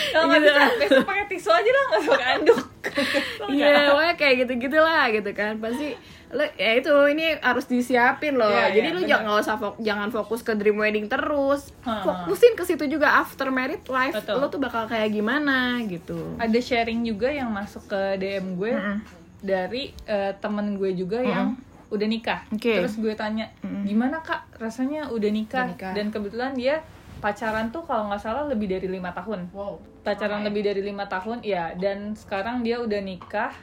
kalau 0.09 0.25
nggak 0.25 0.39
Gitu. 0.39 0.49
bisa 0.49 0.63
besok 0.79 1.05
pakai 1.05 1.25
tisu 1.27 1.49
aja 1.51 1.69
lah 1.69 1.83
nggak 1.85 2.03
pakai 2.07 2.27
anduk 2.33 2.61
Iya, 3.53 3.89
pokoknya 3.89 4.15
kayak 4.15 4.35
gitu-gitu 4.39 4.77
lah 4.77 5.07
gitu 5.09 5.31
kan. 5.31 5.57
Pasti 5.57 5.93
lo 6.29 6.43
ya 6.55 6.71
itu 6.75 6.89
ini 7.07 7.37
harus 7.39 7.65
disiapin 7.65 8.33
loh. 8.33 8.49
Iya, 8.49 8.73
Jadi 8.73 8.87
iya, 8.87 8.95
lu 8.95 9.01
jangan 9.03 9.23
nggak 9.27 9.39
usah 9.39 9.55
fok- 9.55 9.79
jangan 9.79 10.09
fokus 10.09 10.41
ke 10.41 10.53
dream 10.53 10.75
wedding 10.75 11.05
terus. 11.07 11.69
Fokusin 11.81 12.53
ke 12.53 12.63
situ 12.63 12.87
juga 12.87 13.17
after 13.17 13.49
married 13.49 13.85
life 13.87 14.13
Betul. 14.15 14.35
lo 14.35 14.47
tuh 14.47 14.57
bakal 14.57 14.85
kayak 14.85 15.09
gimana 15.09 15.77
gitu. 15.83 16.35
ada 16.37 16.59
sharing 16.59 17.03
juga 17.03 17.29
yang 17.29 17.49
masuk 17.49 17.85
ke 17.85 18.01
DM 18.17 18.55
gue 18.55 18.71
Mm-mm. 18.71 18.97
dari 19.39 19.83
eh, 20.03 20.33
temen 20.35 20.75
gue 20.75 20.91
juga 20.93 21.19
yang 21.19 21.53
udah 21.93 22.07
nikah. 22.09 22.41
Oke. 22.49 22.81
Terus 22.81 22.97
gue 22.97 23.13
tanya, 23.13 23.53
gimana 23.85 24.25
kak 24.25 24.57
rasanya 24.57 25.13
udah 25.13 25.29
nikah? 25.29 25.69
Udah 25.69 25.73
nikah. 25.77 25.93
Dan 25.93 26.09
kebetulan 26.09 26.57
dia 26.57 26.81
pacaran 27.21 27.69
tuh 27.69 27.85
kalau 27.85 28.09
nggak 28.09 28.19
salah 28.19 28.49
lebih 28.49 28.65
dari 28.67 28.89
lima 28.89 29.13
tahun. 29.13 29.53
Wow. 29.53 29.77
Pacaran 30.01 30.41
lebih 30.43 30.65
dari 30.65 30.81
lima 30.81 31.05
tahun, 31.05 31.45
ya. 31.45 31.71
Dan 31.77 32.17
sekarang 32.17 32.65
dia 32.65 32.81
udah 32.81 32.99
nikah. 32.99 33.53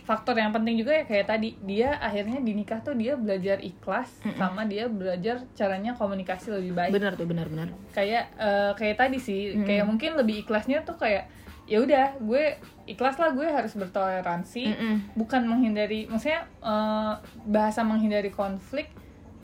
Faktor 0.00 0.34
yang 0.34 0.50
penting 0.50 0.74
juga 0.74 0.90
ya 0.90 1.04
kayak 1.06 1.26
tadi 1.28 1.54
dia 1.62 1.94
akhirnya 2.02 2.42
di 2.42 2.50
nikah 2.50 2.82
tuh 2.82 2.98
dia 2.98 3.14
belajar 3.14 3.62
ikhlas 3.62 4.10
sama 4.34 4.66
dia 4.66 4.90
belajar 4.90 5.46
caranya 5.54 5.94
komunikasi 5.94 6.50
lebih 6.50 6.74
baik 6.74 6.90
Bener 6.90 7.14
tuh 7.14 7.30
bener-bener. 7.30 7.70
kayak 7.94 8.26
eh, 8.34 8.72
kayak 8.74 8.96
tadi 8.98 9.22
sih 9.22 9.62
kayak 9.62 9.86
mungkin 9.86 10.18
lebih 10.18 10.42
ikhlasnya 10.42 10.82
tuh 10.82 10.98
kayak 10.98 11.30
ya 11.70 11.78
udah 11.78 12.18
gue 12.18 12.58
ikhlas 12.84 13.14
lah 13.14 13.30
gue 13.30 13.46
harus 13.46 13.70
bertoleransi 13.72 14.64
Mm-mm. 14.66 14.94
bukan 15.14 15.46
menghindari 15.46 16.04
maksudnya 16.04 16.42
eh, 16.58 17.12
bahasa 17.46 17.80
menghindari 17.80 18.28
konflik 18.28 18.90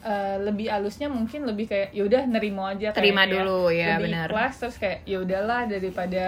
eh, 0.03 0.37
lebih 0.37 0.67
halusnya 0.67 1.07
mungkin 1.07 1.47
lebih 1.47 1.67
kayak 1.67 1.89
ya 1.91 2.03
udah 2.03 2.23
nerimo 2.27 2.67
aja 2.67 2.91
Terima 2.91 3.23
kayaknya. 3.23 3.41
dulu, 3.41 3.61
ya, 3.69 3.87
lebih 3.95 4.05
benar. 4.05 4.27
ikhlas 4.29 4.55
terus 4.59 4.77
kayak 4.77 4.99
ya 5.03 5.19
udahlah 5.19 5.61
daripada 5.65 6.25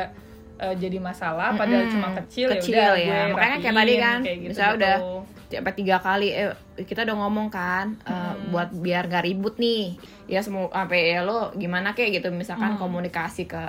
eh, 0.56 0.74
jadi 0.74 0.98
masalah 0.98 1.52
padahal 1.52 1.82
Mm-mm. 1.82 1.94
cuma 1.94 2.08
kecil, 2.16 2.46
Kecil, 2.54 2.72
ya 2.72 2.94
udah 2.94 2.94
ya. 2.94 3.18
gue 3.26 3.34
Makanya 3.34 3.58
kayak 3.58 3.74
tadi 3.76 3.94
kan, 3.96 4.18
kayak 4.22 4.38
gitu, 4.38 4.48
misalnya 4.48 4.74
udah 4.74 4.96
gitu. 4.96 5.18
sampai 5.48 5.74
tiga 5.74 5.96
kali 5.98 6.28
eh 6.30 6.52
kita 6.78 7.00
udah 7.02 7.16
ngomong 7.18 7.48
kan 7.48 7.86
eh, 8.04 8.34
buat 8.48 8.70
biar 8.70 9.08
gak 9.08 9.24
ribut 9.24 9.58
nih 9.58 9.98
ya 10.26 10.38
semua 10.38 10.70
sampai 10.70 11.10
ya 11.10 11.24
lo 11.24 11.50
gimana 11.52 11.90
kayak 11.90 12.22
gitu 12.22 12.30
misalkan 12.30 12.76
komunikasi 12.76 13.46
ke 13.46 13.64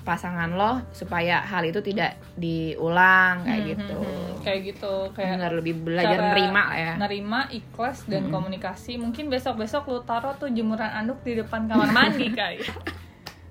pasangan 0.00 0.48
lo 0.48 0.80
supaya 0.90 1.42
hal 1.42 1.60
itu 1.62 1.80
tidak 1.80 2.16
diulang 2.34 3.44
kayak 3.44 3.62
gitu. 3.70 3.98
Hmm, 3.98 4.40
kayak 4.40 4.60
gitu 4.64 4.94
kayak 5.12 5.36
benar 5.36 5.52
lebih 5.52 5.74
belajar 5.78 6.18
nerima 6.24 6.62
lah 6.62 6.68
ya. 6.72 6.92
nerima 6.96 7.40
ikhlas 7.50 8.06
dan 8.06 8.30
komunikasi. 8.30 8.96
Mungkin 8.96 9.28
besok 9.28 9.58
besok 9.58 9.84
lu 9.86 10.00
taruh 10.00 10.32
tuh 10.32 10.48
jemuran 10.48 10.88
anduk 10.88 11.20
di 11.20 11.36
depan 11.36 11.66
kamar 11.66 11.90
mandi 11.90 12.32
kayak 12.38 12.64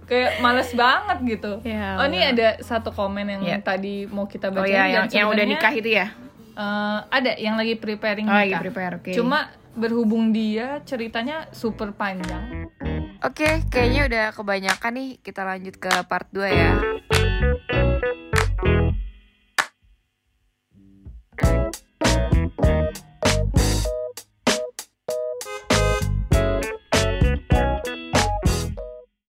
kayak 0.04 0.32
males 0.40 0.72
banget 0.72 1.18
gitu. 1.30 1.52
Ya 1.64 1.96
oh 1.96 2.06
ini 2.06 2.20
ada 2.24 2.58
satu 2.60 2.90
komen 2.90 3.30
yang 3.30 3.42
Ya. 3.44 3.58
tadi 3.60 4.06
mau 4.06 4.26
kita 4.26 4.48
oh 4.48 4.56
baca 4.56 4.66
ya 4.66 4.90
yang, 4.90 5.06
yang 5.08 5.28
udah 5.28 5.46
nikah 5.46 5.72
itu 5.72 5.92
ya? 5.94 6.08
ada 7.10 7.34
yang 7.36 7.54
lagi 7.54 7.74
preparing 7.76 8.26
Oh, 8.26 8.32
lagi 8.32 8.50
nikah. 8.50 8.62
prepare, 8.62 8.94
oke. 8.98 9.12
cuma 9.12 9.50
berhubung 9.74 10.30
dia 10.30 10.86
ceritanya 10.86 11.50
super 11.50 11.90
panjang 11.92 12.70
Oke, 13.24 13.64
kayaknya 13.72 14.02
udah 14.12 14.26
kebanyakan 14.36 15.00
nih. 15.00 15.10
Kita 15.24 15.48
lanjut 15.48 15.80
ke 15.80 15.88
part 16.12 16.28
2 16.36 16.44
ya. 16.44 16.76